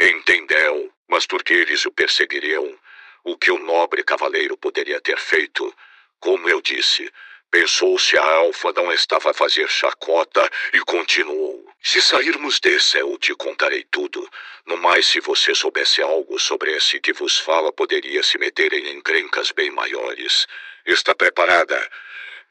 Entendeu? 0.00 0.92
Mas 1.06 1.24
porque 1.24 1.52
eles 1.52 1.84
o 1.86 1.92
perseguiriam, 1.92 2.76
o 3.22 3.36
que 3.36 3.52
o 3.52 3.58
nobre 3.58 4.02
cavaleiro 4.02 4.56
poderia 4.56 5.00
ter 5.00 5.18
feito? 5.18 5.72
Como 6.18 6.48
eu 6.48 6.60
disse, 6.60 7.12
pensou 7.52 7.98
se 7.98 8.16
a 8.16 8.24
alfa 8.24 8.72
não 8.72 8.90
estava 8.90 9.30
a 9.30 9.34
fazer 9.34 9.68
chacota 9.68 10.50
e 10.72 10.80
continuou. 10.80 11.70
Se 11.82 12.00
sairmos 12.00 12.58
desse, 12.58 12.96
eu 12.96 13.18
te 13.18 13.34
contarei 13.34 13.84
tudo. 13.90 14.26
No 14.64 14.78
mais, 14.78 15.06
se 15.06 15.20
você 15.20 15.54
soubesse 15.54 16.00
algo 16.00 16.38
sobre 16.40 16.74
esse 16.74 16.98
que 16.98 17.12
vos 17.12 17.38
fala, 17.38 17.70
poderia 17.70 18.22
se 18.22 18.38
meter 18.38 18.72
em 18.72 18.96
encrencas 18.96 19.52
bem 19.52 19.70
maiores. 19.70 20.46
Está 20.86 21.14
preparada? 21.14 21.90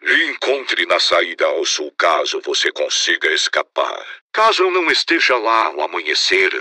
Encontre 0.03 0.85
na 0.85 0.99
saída 0.99 1.45
ao 1.45 1.65
sul 1.65 1.91
caso 1.97 2.39
você 2.41 2.71
consiga 2.71 3.31
escapar. 3.31 4.05
Caso 4.31 4.63
eu 4.63 4.71
não 4.71 4.89
esteja 4.91 5.35
lá 5.35 5.65
ao 5.65 5.81
amanhecer, 5.81 6.51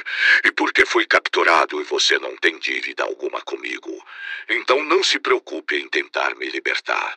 e 0.44 0.52
porque 0.52 0.86
fui 0.86 1.06
capturado 1.06 1.80
e 1.80 1.84
você 1.84 2.18
não 2.18 2.36
tem 2.36 2.58
dívida 2.58 3.04
alguma 3.04 3.40
comigo, 3.42 4.04
então 4.48 4.82
não 4.84 5.02
se 5.02 5.18
preocupe 5.18 5.76
em 5.76 5.88
tentar 5.88 6.34
me 6.36 6.48
libertar. 6.48 7.16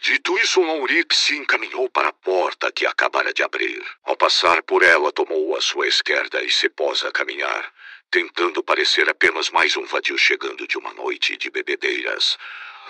Dito 0.00 0.38
isso, 0.38 0.60
Lauric 0.62 1.14
se 1.14 1.36
encaminhou 1.36 1.90
para 1.90 2.10
a 2.10 2.12
porta 2.12 2.70
que 2.70 2.86
acabara 2.86 3.32
de 3.32 3.42
abrir. 3.42 3.84
Ao 4.04 4.16
passar 4.16 4.62
por 4.62 4.84
ela, 4.84 5.10
tomou 5.10 5.56
a 5.56 5.60
sua 5.60 5.88
esquerda 5.88 6.40
e 6.42 6.50
se 6.50 6.68
pôs 6.68 7.04
a 7.04 7.10
caminhar, 7.10 7.72
tentando 8.08 8.62
parecer 8.62 9.08
apenas 9.08 9.50
mais 9.50 9.76
um 9.76 9.84
vadio 9.84 10.16
chegando 10.16 10.68
de 10.68 10.78
uma 10.78 10.94
noite 10.94 11.36
de 11.36 11.50
bebedeiras, 11.50 12.38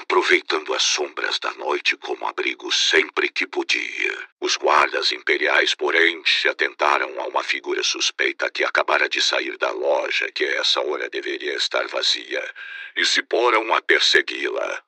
aproveitando 0.01 0.75
as 0.75 0.83
sombras 0.83 1.39
da 1.39 1.51
noite 1.55 1.97
como 1.97 2.27
abrigo 2.27 2.71
sempre 2.71 3.31
que 3.31 3.47
podia. 3.47 4.29
Os 4.39 4.59
guardas 4.59 5.11
imperiais, 5.11 5.75
porém, 5.75 6.23
se 6.27 6.47
atentaram 6.47 7.19
a 7.21 7.27
uma 7.27 7.43
figura 7.43 7.83
suspeita 7.83 8.51
que 8.51 8.63
acabara 8.63 9.09
de 9.09 9.23
sair 9.23 9.57
da 9.57 9.71
loja, 9.71 10.31
que 10.31 10.45
a 10.45 10.61
essa 10.61 10.81
hora 10.83 11.09
deveria 11.09 11.55
estar 11.55 11.87
vazia, 11.89 12.55
e 12.95 13.05
se 13.07 13.23
poram 13.23 13.75
a 13.75 13.81
persegui-la. 13.81 14.83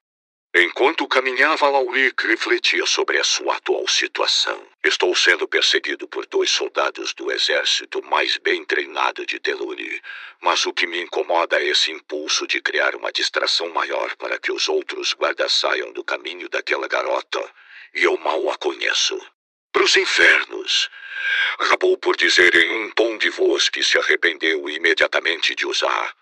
Enquanto 0.53 1.07
caminhava, 1.07 1.69
Lauric 1.69 2.27
refletia 2.27 2.85
sobre 2.85 3.19
a 3.21 3.23
sua 3.23 3.55
atual 3.55 3.87
situação. 3.87 4.67
Estou 4.83 5.15
sendo 5.15 5.47
perseguido 5.47 6.09
por 6.09 6.27
dois 6.27 6.51
soldados 6.51 7.15
do 7.15 7.31
exército 7.31 8.03
mais 8.03 8.37
bem 8.37 8.65
treinado 8.65 9.25
de 9.25 9.39
Teluri, 9.39 10.03
mas 10.41 10.67
o 10.67 10.73
que 10.73 10.89
me 10.89 11.01
incomoda 11.01 11.61
é 11.61 11.69
esse 11.69 11.93
impulso 11.93 12.49
de 12.49 12.61
criar 12.61 12.97
uma 12.97 13.13
distração 13.13 13.69
maior 13.69 14.17
para 14.17 14.41
que 14.41 14.51
os 14.51 14.69
outros 14.69 15.15
guardas 15.15 15.53
saiam 15.53 15.93
do 15.93 16.03
caminho 16.03 16.49
daquela 16.49 16.89
garota, 16.89 17.49
e 17.95 18.03
eu 18.03 18.17
mal 18.17 18.51
a 18.51 18.57
conheço. 18.59 19.25
Para 19.71 19.85
os 19.85 19.97
infernos! 19.97 20.91
acabou 21.61 21.97
por 21.97 22.17
dizer 22.17 22.53
em 22.57 22.87
um 22.87 22.91
tom 22.91 23.17
de 23.19 23.31
voz 23.31 23.69
que 23.69 23.85
se 23.85 23.97
arrependeu 23.97 24.69
imediatamente 24.69 25.55
de 25.55 25.65
usar. 25.65 26.13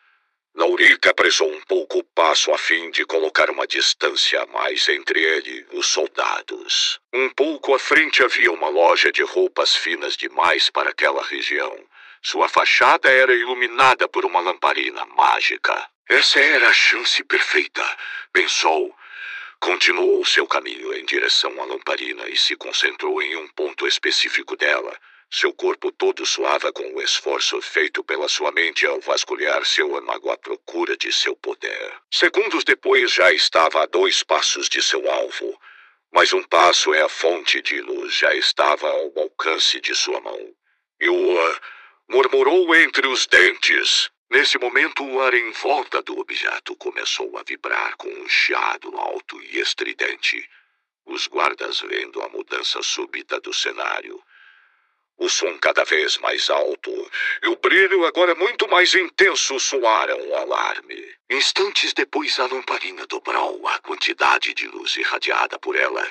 Laurica 0.59 1.11
apressou 1.11 1.49
um 1.49 1.61
pouco 1.61 1.99
o 2.01 2.03
passo 2.03 2.53
a 2.53 2.59
fim 2.59 2.91
de 2.91 3.05
colocar 3.05 3.49
uma 3.49 3.65
distância 3.65 4.43
a 4.43 4.47
mais 4.47 4.89
entre 4.89 5.23
ele 5.23 5.65
e 5.71 5.77
os 5.77 5.87
soldados. 5.87 6.99
Um 7.13 7.31
pouco 7.31 7.77
à 7.77 7.79
frente 7.79 8.25
havia 8.25 8.51
uma 8.51 8.69
loja 8.69 9.13
de 9.13 9.23
roupas 9.23 9.77
finas 9.77 10.17
demais 10.17 10.69
para 10.69 10.91
aquela 10.91 11.23
região. 11.23 11.79
Sua 12.21 12.49
fachada 12.49 13.09
era 13.09 13.33
iluminada 13.33 14.09
por 14.09 14.25
uma 14.25 14.41
lamparina 14.41 15.07
mágica. 15.07 15.89
Essa 16.09 16.41
era 16.41 16.69
a 16.69 16.73
chance 16.73 17.23
perfeita, 17.23 17.85
pensou. 18.33 18.93
Continuou 19.61 20.25
seu 20.25 20.45
caminho 20.45 20.93
em 20.93 21.05
direção 21.05 21.53
à 21.63 21.67
lamparina 21.67 22.29
e 22.29 22.37
se 22.37 22.57
concentrou 22.57 23.23
em 23.23 23.37
um 23.37 23.47
ponto 23.47 23.87
específico 23.87 24.57
dela. 24.57 24.93
Seu 25.31 25.53
corpo 25.53 25.93
todo 25.93 26.25
suava 26.25 26.73
com 26.73 26.95
o 26.95 27.03
esforço 27.03 27.61
feito 27.61 28.03
pela 28.03 28.29
sua 28.29 28.51
mente 28.51 28.87
ao 28.87 28.99
vasculhar 29.01 29.65
seu 29.67 29.95
âmago 29.95 30.31
à 30.31 30.39
procura 30.39 30.97
de 30.97 31.13
seu 31.13 31.37
poder. 31.37 31.95
Segundos 32.11 32.65
depois 32.65 33.13
já 33.13 33.31
estava 33.33 33.83
a 33.83 33.87
dois 33.87 34.23
passos 34.23 34.69
de 34.69 34.83
seu 34.83 35.11
alvo. 35.11 35.61
Mas 36.11 36.33
um 36.33 36.43
passo 36.43 36.95
é 36.95 37.03
a 37.03 37.09
fonte 37.09 37.61
de 37.61 37.81
luz 37.83 38.15
já 38.15 38.35
estava 38.35 38.89
ao 38.89 39.13
alcance 39.19 39.79
de 39.81 39.95
sua 39.95 40.19
mão. 40.21 40.55
E 40.99 41.09
o 41.09 41.59
murmurou 42.09 42.75
entre 42.75 43.07
os 43.07 43.27
dentes. 43.27 44.11
Nesse 44.31 44.59
momento, 44.59 45.05
o 45.05 45.21
ar 45.21 45.35
em 45.35 45.51
volta 45.53 46.03
do 46.03 46.19
objeto 46.19 46.75
começou 46.77 47.37
a 47.37 47.43
vibrar 47.43 47.97
com 47.97 48.09
um 48.09 48.29
chiado 48.29 48.97
alto 48.97 49.41
e 49.43 49.59
estridente. 49.59 50.49
Os 51.05 51.27
guardas, 51.27 51.81
vendo 51.81 52.23
a 52.23 52.29
mudança 52.29 52.83
súbita 52.83 53.41
do 53.41 53.53
cenário, 53.53 54.23
o 55.19 55.29
som 55.29 55.59
cada 55.59 55.85
vez 55.85 56.17
mais 56.19 56.49
alto 56.49 56.91
e 57.43 57.49
o 57.49 57.57
brilho 57.57 58.07
agora 58.07 58.35
muito 58.35 58.69
mais 58.69 58.95
intenso 58.95 59.59
soaram 59.59 60.19
o 60.29 60.35
alarme. 60.37 61.19
Instantes 61.31 61.93
depois, 61.93 62.39
a 62.39 62.47
lamparina 62.47 63.07
dobrou 63.07 63.67
a 63.69 63.79
quantidade 63.81 64.55
de 64.55 64.67
luz 64.69 64.97
irradiada 64.97 65.59
por 65.59 65.77
ela. 65.77 66.07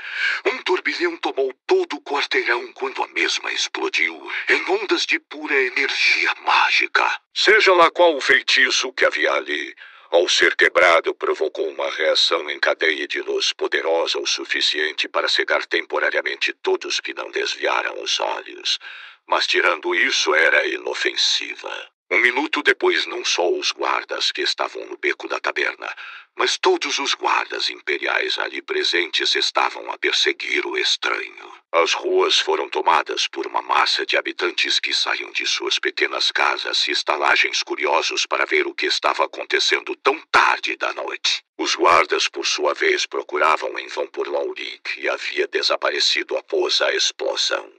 Um 0.45 0.61
turbilhão 0.61 1.17
tomou 1.17 1.51
todo 1.65 1.95
o 1.95 2.01
quarteirão 2.01 2.71
quando 2.73 3.01
a 3.01 3.07
mesma 3.07 3.51
explodiu 3.51 4.31
em 4.49 4.69
ondas 4.69 5.05
de 5.05 5.17
pura 5.19 5.55
energia 5.55 6.35
mágica. 6.45 7.19
Seja 7.33 7.73
lá 7.73 7.89
qual 7.89 8.15
o 8.15 8.21
feitiço 8.21 8.93
que 8.93 9.05
havia 9.05 9.31
ali, 9.33 9.75
ao 10.09 10.27
ser 10.29 10.55
quebrado, 10.55 11.13
provocou 11.13 11.67
uma 11.67 11.89
reação 11.91 12.49
em 12.49 12.59
cadeia 12.59 13.07
de 13.07 13.21
luz 13.21 13.51
poderosa 13.51 14.19
o 14.19 14.25
suficiente 14.25 15.07
para 15.07 15.27
cegar 15.27 15.65
temporariamente 15.65 16.53
todos 16.53 16.99
que 16.99 17.13
não 17.13 17.29
desviaram 17.29 18.01
os 18.01 18.19
olhos. 18.19 18.79
Mas, 19.25 19.45
tirando 19.45 19.93
isso, 19.93 20.33
era 20.33 20.65
inofensiva. 20.67 21.96
Um 22.09 22.19
minuto 22.19 22.63
depois, 22.63 23.05
não 23.05 23.25
só 23.25 23.49
os 23.51 23.73
guardas 23.73 24.31
que 24.31 24.41
estavam 24.41 24.85
no 24.85 24.97
beco 24.97 25.27
da 25.27 25.41
taberna, 25.41 25.93
mas 26.37 26.57
todos 26.57 26.99
os 26.99 27.13
guardas 27.13 27.69
imperiais 27.69 28.37
ali 28.37 28.61
presentes 28.61 29.35
estavam 29.35 29.91
a 29.91 29.97
perseguir 29.97 30.65
o 30.65 30.77
estranho. 30.77 31.51
As 31.69 31.93
ruas 31.93 32.39
foram 32.39 32.69
tomadas 32.69 33.27
por 33.27 33.45
uma 33.45 33.61
massa 33.61 34.05
de 34.05 34.15
habitantes 34.15 34.79
que 34.79 34.93
saíam 34.93 35.31
de 35.31 35.45
suas 35.45 35.79
pequenas 35.79 36.31
casas 36.31 36.87
e 36.87 36.91
estalagens 36.91 37.61
curiosos 37.61 38.25
para 38.25 38.45
ver 38.45 38.67
o 38.67 38.73
que 38.73 38.85
estava 38.85 39.25
acontecendo 39.25 39.93
tão 39.97 40.17
tarde 40.31 40.77
da 40.77 40.93
noite. 40.93 41.43
Os 41.57 41.75
guardas, 41.75 42.29
por 42.29 42.45
sua 42.45 42.73
vez, 42.73 43.05
procuravam 43.05 43.77
em 43.79 43.87
vão 43.87 44.07
por 44.07 44.29
Laurie, 44.29 44.79
que 44.79 45.09
havia 45.09 45.45
desaparecido 45.47 46.37
após 46.37 46.79
a 46.79 46.93
explosão. 46.93 47.69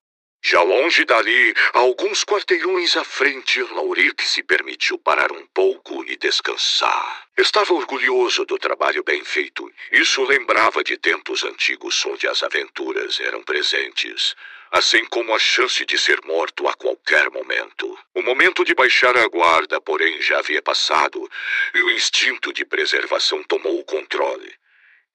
Já 0.50 0.62
longe 0.62 1.04
dali, 1.04 1.54
alguns 1.74 2.24
quarteirões 2.24 2.96
à 2.96 3.04
frente, 3.04 3.61
Lauric 3.64 4.26
se 4.26 4.42
permitiu 4.42 4.98
parar 4.98 5.30
um 5.30 5.46
pouco 5.48 6.02
e 6.11 6.16
descansar. 6.16 7.26
Estava 7.37 7.74
orgulhoso 7.74 8.46
do 8.46 8.56
trabalho 8.56 9.04
bem 9.04 9.22
feito. 9.22 9.70
Isso 9.92 10.24
lembrava 10.24 10.82
de 10.82 10.96
tempos 10.96 11.44
antigos 11.44 12.02
onde 12.06 12.26
as 12.26 12.42
aventuras 12.42 13.20
eram 13.20 13.42
presentes, 13.42 14.34
assim 14.70 15.04
como 15.11 15.34
a 15.34 15.38
chance 15.38 15.84
de 15.84 15.98
ser 15.98 16.18
morto 16.24 16.66
a 16.66 16.72
qualquer 16.72 17.28
momento. 17.30 17.98
O 18.14 18.22
momento 18.22 18.64
de 18.64 18.74
baixar 18.74 19.18
a 19.18 19.28
guarda, 19.28 19.78
porém, 19.82 20.18
já 20.22 20.38
havia 20.38 20.62
passado 20.62 21.30
e 21.74 21.82
o 21.82 21.90
instinto 21.90 22.54
de 22.54 22.64
preservação 22.64 23.42
tomou 23.42 23.78
o 23.78 23.84
controle. 23.84 24.58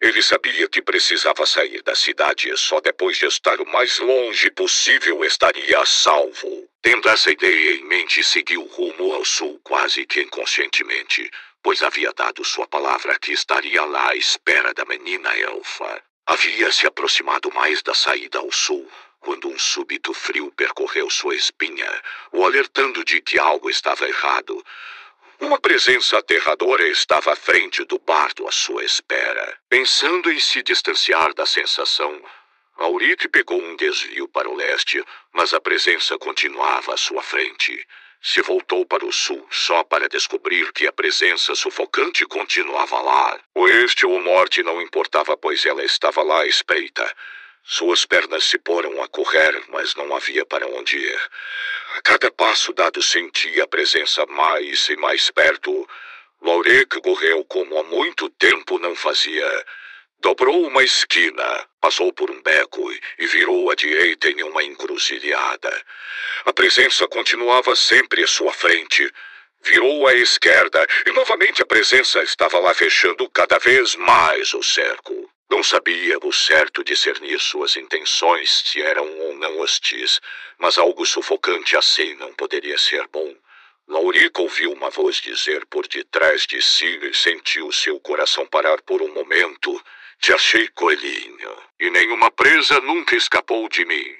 Ele 0.03 0.21
sabia 0.21 0.67
que 0.67 0.81
precisava 0.81 1.45
sair 1.45 1.81
da 1.81 1.95
cidade 1.95 2.49
e 2.49 2.57
só 2.57 2.81
depois 2.81 3.17
de 3.17 3.25
estar 3.25 3.61
o 3.61 3.65
mais 3.65 3.99
longe 3.99 4.51
possível 4.51 5.23
estaria 5.23 5.79
a 5.79 5.85
salvo. 5.85 6.69
Tendo 6.81 7.07
essa 7.07 7.31
ideia 7.31 7.75
em 7.75 7.85
mente, 7.85 8.21
seguiu 8.21 8.65
rumo 8.65 9.13
ao 9.13 9.23
sul 9.23 9.61
quase 9.63 10.05
que 10.05 10.19
inconscientemente, 10.19 11.31
pois 11.63 11.81
havia 11.81 12.11
dado 12.11 12.43
sua 12.43 12.67
palavra 12.67 13.17
que 13.17 13.31
estaria 13.31 13.85
lá 13.85 14.09
à 14.09 14.15
espera 14.17 14.73
da 14.73 14.83
menina 14.83 15.33
elfa. 15.37 16.03
Havia 16.25 16.69
se 16.73 16.85
aproximado 16.85 17.49
mais 17.53 17.81
da 17.81 17.93
saída 17.93 18.39
ao 18.39 18.51
sul, 18.51 18.85
quando 19.21 19.47
um 19.47 19.57
súbito 19.57 20.13
frio 20.13 20.51
percorreu 20.51 21.09
sua 21.09 21.33
espinha, 21.33 21.89
o 22.33 22.43
alertando 22.43 23.05
de 23.05 23.21
que 23.21 23.39
algo 23.39 23.69
estava 23.69 24.05
errado. 24.05 24.61
Uma 25.43 25.59
presença 25.59 26.17
aterradora 26.17 26.87
estava 26.87 27.33
à 27.33 27.35
frente 27.35 27.83
do 27.83 27.99
bardo 27.99 28.47
à 28.47 28.51
sua 28.51 28.81
espera. 28.85 29.57
Pensando 29.67 30.31
em 30.31 30.39
se 30.39 30.63
distanciar 30.63 31.33
da 31.33 31.45
sensação, 31.45 32.17
Auric 32.77 33.27
pegou 33.27 33.61
um 33.61 33.75
desvio 33.75 34.25
para 34.29 34.49
o 34.49 34.55
leste, 34.55 35.03
mas 35.33 35.53
a 35.53 35.59
presença 35.59 36.17
continuava 36.17 36.93
à 36.93 36.97
sua 36.97 37.21
frente. 37.21 37.85
Se 38.21 38.41
voltou 38.41 38.85
para 38.85 39.05
o 39.05 39.11
sul 39.11 39.45
só 39.51 39.83
para 39.83 40.07
descobrir 40.07 40.71
que 40.71 40.87
a 40.87 40.93
presença 40.93 41.53
sufocante 41.55 42.25
continuava 42.25 43.01
lá. 43.01 43.37
Oeste 43.53 44.05
ou 44.05 44.21
norte 44.21 44.63
não 44.63 44.81
importava, 44.81 45.35
pois 45.35 45.65
ela 45.65 45.83
estava 45.83 46.23
lá 46.23 46.43
à 46.43 46.47
espreita. 46.47 47.13
Suas 47.65 48.05
pernas 48.05 48.45
se 48.45 48.57
poram 48.57 49.03
a 49.03 49.09
correr, 49.09 49.61
mas 49.67 49.93
não 49.95 50.15
havia 50.15 50.45
para 50.45 50.67
onde 50.67 50.97
ir. 50.97 51.29
Cada 52.01 52.31
passo 52.31 52.73
dado 52.73 53.01
sentia 53.03 53.63
a 53.63 53.67
presença 53.67 54.25
mais 54.25 54.89
e 54.89 54.95
mais 54.95 55.29
perto. 55.29 55.87
Laurec 56.41 56.99
correu 57.01 57.45
como 57.45 57.77
há 57.77 57.83
muito 57.83 58.29
tempo 58.31 58.79
não 58.79 58.95
fazia. 58.95 59.65
Dobrou 60.19 60.65
uma 60.65 60.83
esquina, 60.83 61.67
passou 61.79 62.11
por 62.11 62.31
um 62.31 62.41
beco 62.41 62.91
e 63.19 63.27
virou 63.27 63.69
à 63.69 63.75
direita 63.75 64.29
em 64.29 64.41
uma 64.43 64.63
encruzilhada. 64.63 65.85
A 66.45 66.53
presença 66.53 67.07
continuava 67.07 67.75
sempre 67.75 68.23
à 68.23 68.27
sua 68.27 68.51
frente. 68.51 69.11
Virou 69.61 70.07
à 70.07 70.15
esquerda 70.15 70.85
e 71.05 71.11
novamente 71.11 71.61
a 71.61 71.65
presença 71.65 72.23
estava 72.23 72.59
lá 72.59 72.73
fechando 72.73 73.29
cada 73.29 73.59
vez 73.59 73.95
mais 73.95 74.53
o 74.53 74.63
cerco. 74.63 75.32
Não 75.49 75.61
sabia 75.63 76.17
o 76.23 76.31
certo 76.31 76.83
discernir 76.83 77.39
suas 77.39 77.75
intenções, 77.75 78.63
se 78.65 78.81
eram 78.81 79.07
ou 79.19 79.35
não 79.35 79.59
hostis, 79.59 80.19
mas 80.57 80.77
algo 80.77 81.05
sufocante 81.05 81.77
assim 81.77 82.15
não 82.15 82.33
poderia 82.33 82.77
ser 82.77 83.07
bom. 83.07 83.35
Laurico 83.87 84.43
ouviu 84.43 84.71
uma 84.71 84.89
voz 84.89 85.17
dizer 85.17 85.65
por 85.65 85.87
detrás 85.87 86.47
de 86.47 86.61
si 86.61 86.99
e 87.03 87.13
sentiu 87.13 87.71
seu 87.71 87.99
coração 87.99 88.45
parar 88.45 88.81
por 88.81 89.01
um 89.01 89.13
momento. 89.13 89.81
Te 90.19 90.31
achei, 90.31 90.69
coelhinho, 90.69 91.57
e 91.79 91.89
nenhuma 91.89 92.31
presa 92.31 92.79
nunca 92.79 93.15
escapou 93.15 93.67
de 93.67 93.83
mim. 93.83 94.15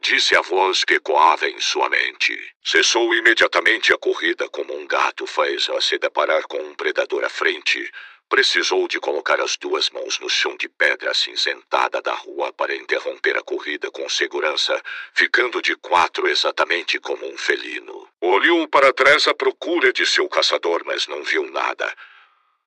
Disse 0.00 0.36
a 0.36 0.42
voz 0.42 0.84
que 0.84 0.94
ecoava 0.94 1.48
em 1.48 1.58
sua 1.60 1.88
mente. 1.88 2.38
Cessou 2.62 3.14
imediatamente 3.14 3.92
a 3.92 3.98
corrida 3.98 4.48
como 4.50 4.76
um 4.78 4.86
gato 4.86 5.26
faz 5.26 5.68
a 5.70 5.80
se 5.80 5.98
deparar 5.98 6.42
com 6.46 6.58
um 6.58 6.74
predador 6.74 7.24
à 7.24 7.30
frente. 7.30 7.90
Precisou 8.28 8.88
de 8.88 8.98
colocar 8.98 9.40
as 9.40 9.56
duas 9.56 9.88
mãos 9.90 10.18
no 10.18 10.28
chão 10.28 10.56
de 10.56 10.68
pedra 10.68 11.14
cinzentada 11.14 12.02
da 12.02 12.12
rua 12.12 12.52
para 12.52 12.74
interromper 12.74 13.36
a 13.36 13.42
corrida 13.42 13.90
com 13.90 14.08
segurança, 14.08 14.82
ficando 15.14 15.62
de 15.62 15.76
quatro 15.76 16.26
exatamente 16.26 16.98
como 16.98 17.24
um 17.26 17.38
felino. 17.38 18.08
Olhou 18.20 18.66
para 18.68 18.92
trás 18.92 19.28
à 19.28 19.34
procura 19.34 19.92
de 19.92 20.04
seu 20.04 20.28
caçador, 20.28 20.82
mas 20.84 21.06
não 21.06 21.22
viu 21.22 21.48
nada. 21.50 21.94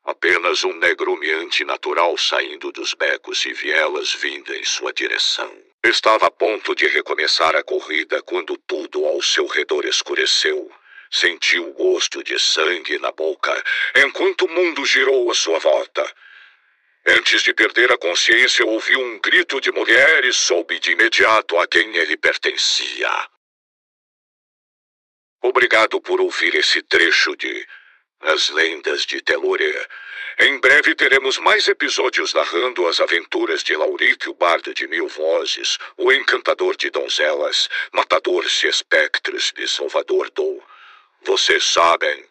Apenas 0.06 0.64
um 0.64 0.74
negrume 0.74 1.28
natural 1.66 2.18
saindo 2.18 2.72
dos 2.72 2.94
becos 2.94 3.46
e 3.46 3.54
vielas 3.54 4.14
vindo 4.14 4.54
em 4.56 4.64
sua 4.64 4.94
direção. 4.94 5.52
Estava 5.84 6.28
a 6.28 6.32
ponto 6.32 6.74
de 6.74 6.88
recomeçar 6.88 7.56
a 7.56 7.64
corrida 7.64 8.22
quando 8.24 8.58
tudo 8.58 9.06
ao 9.06 9.22
seu 9.22 9.46
redor 9.46 9.86
escureceu. 9.86 10.72
Sentiu 11.12 11.70
o 11.70 11.74
gosto 11.74 12.24
de 12.24 12.38
sangue 12.40 13.00
na 13.00 13.12
boca 13.12 13.64
enquanto 13.96 14.46
o 14.46 14.50
mundo 14.50 14.86
girou 14.86 15.32
à 15.32 15.36
sua 15.36 15.60
volta. 15.60 16.06
Antes 17.06 17.42
de 17.42 17.54
perder 17.54 17.92
a 17.92 17.98
consciência, 17.98 18.66
ouviu 18.66 19.00
um 19.00 19.20
grito 19.20 19.60
de 19.60 19.72
mulher 19.72 20.24
e 20.26 20.34
soube 20.34 20.80
de 20.80 20.92
imediato 20.92 21.58
a 21.58 21.68
quem 21.68 21.96
ele 21.96 22.16
pertencia. 22.18 23.30
Obrigado 25.42 26.00
por 26.02 26.20
ouvir 26.20 26.54
esse 26.56 26.82
trecho 26.84 27.36
de 27.36 27.68
As 28.22 28.50
lendas 28.50 29.06
de 29.06 29.22
Telúria. 29.22 29.90
Em 30.42 30.60
breve 30.60 30.94
teremos 30.94 31.38
mais 31.38 31.68
episódios 31.68 32.34
narrando 32.34 32.86
as 32.88 33.00
aventuras 33.00 33.64
de 33.64 33.76
Laurique, 33.76 34.30
o 34.30 34.34
bardo 34.34 34.74
de 34.74 34.88
mil 34.88 35.08
vozes, 35.08 35.78
o 35.98 36.12
encantador 36.12 36.76
de 36.76 36.90
donzelas, 36.90 37.70
matador 37.94 38.46
de 38.46 38.68
espectros 38.68 39.52
de 39.54 39.68
Salvador 39.68 40.30
do. 40.32 40.62
Vocês 41.26 41.64
sabem. 41.66 42.26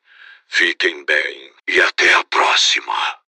Fiquem 0.48 1.04
bem 1.04 1.52
e 1.68 1.80
até 1.80 2.14
a 2.14 2.24
próxima. 2.24 3.18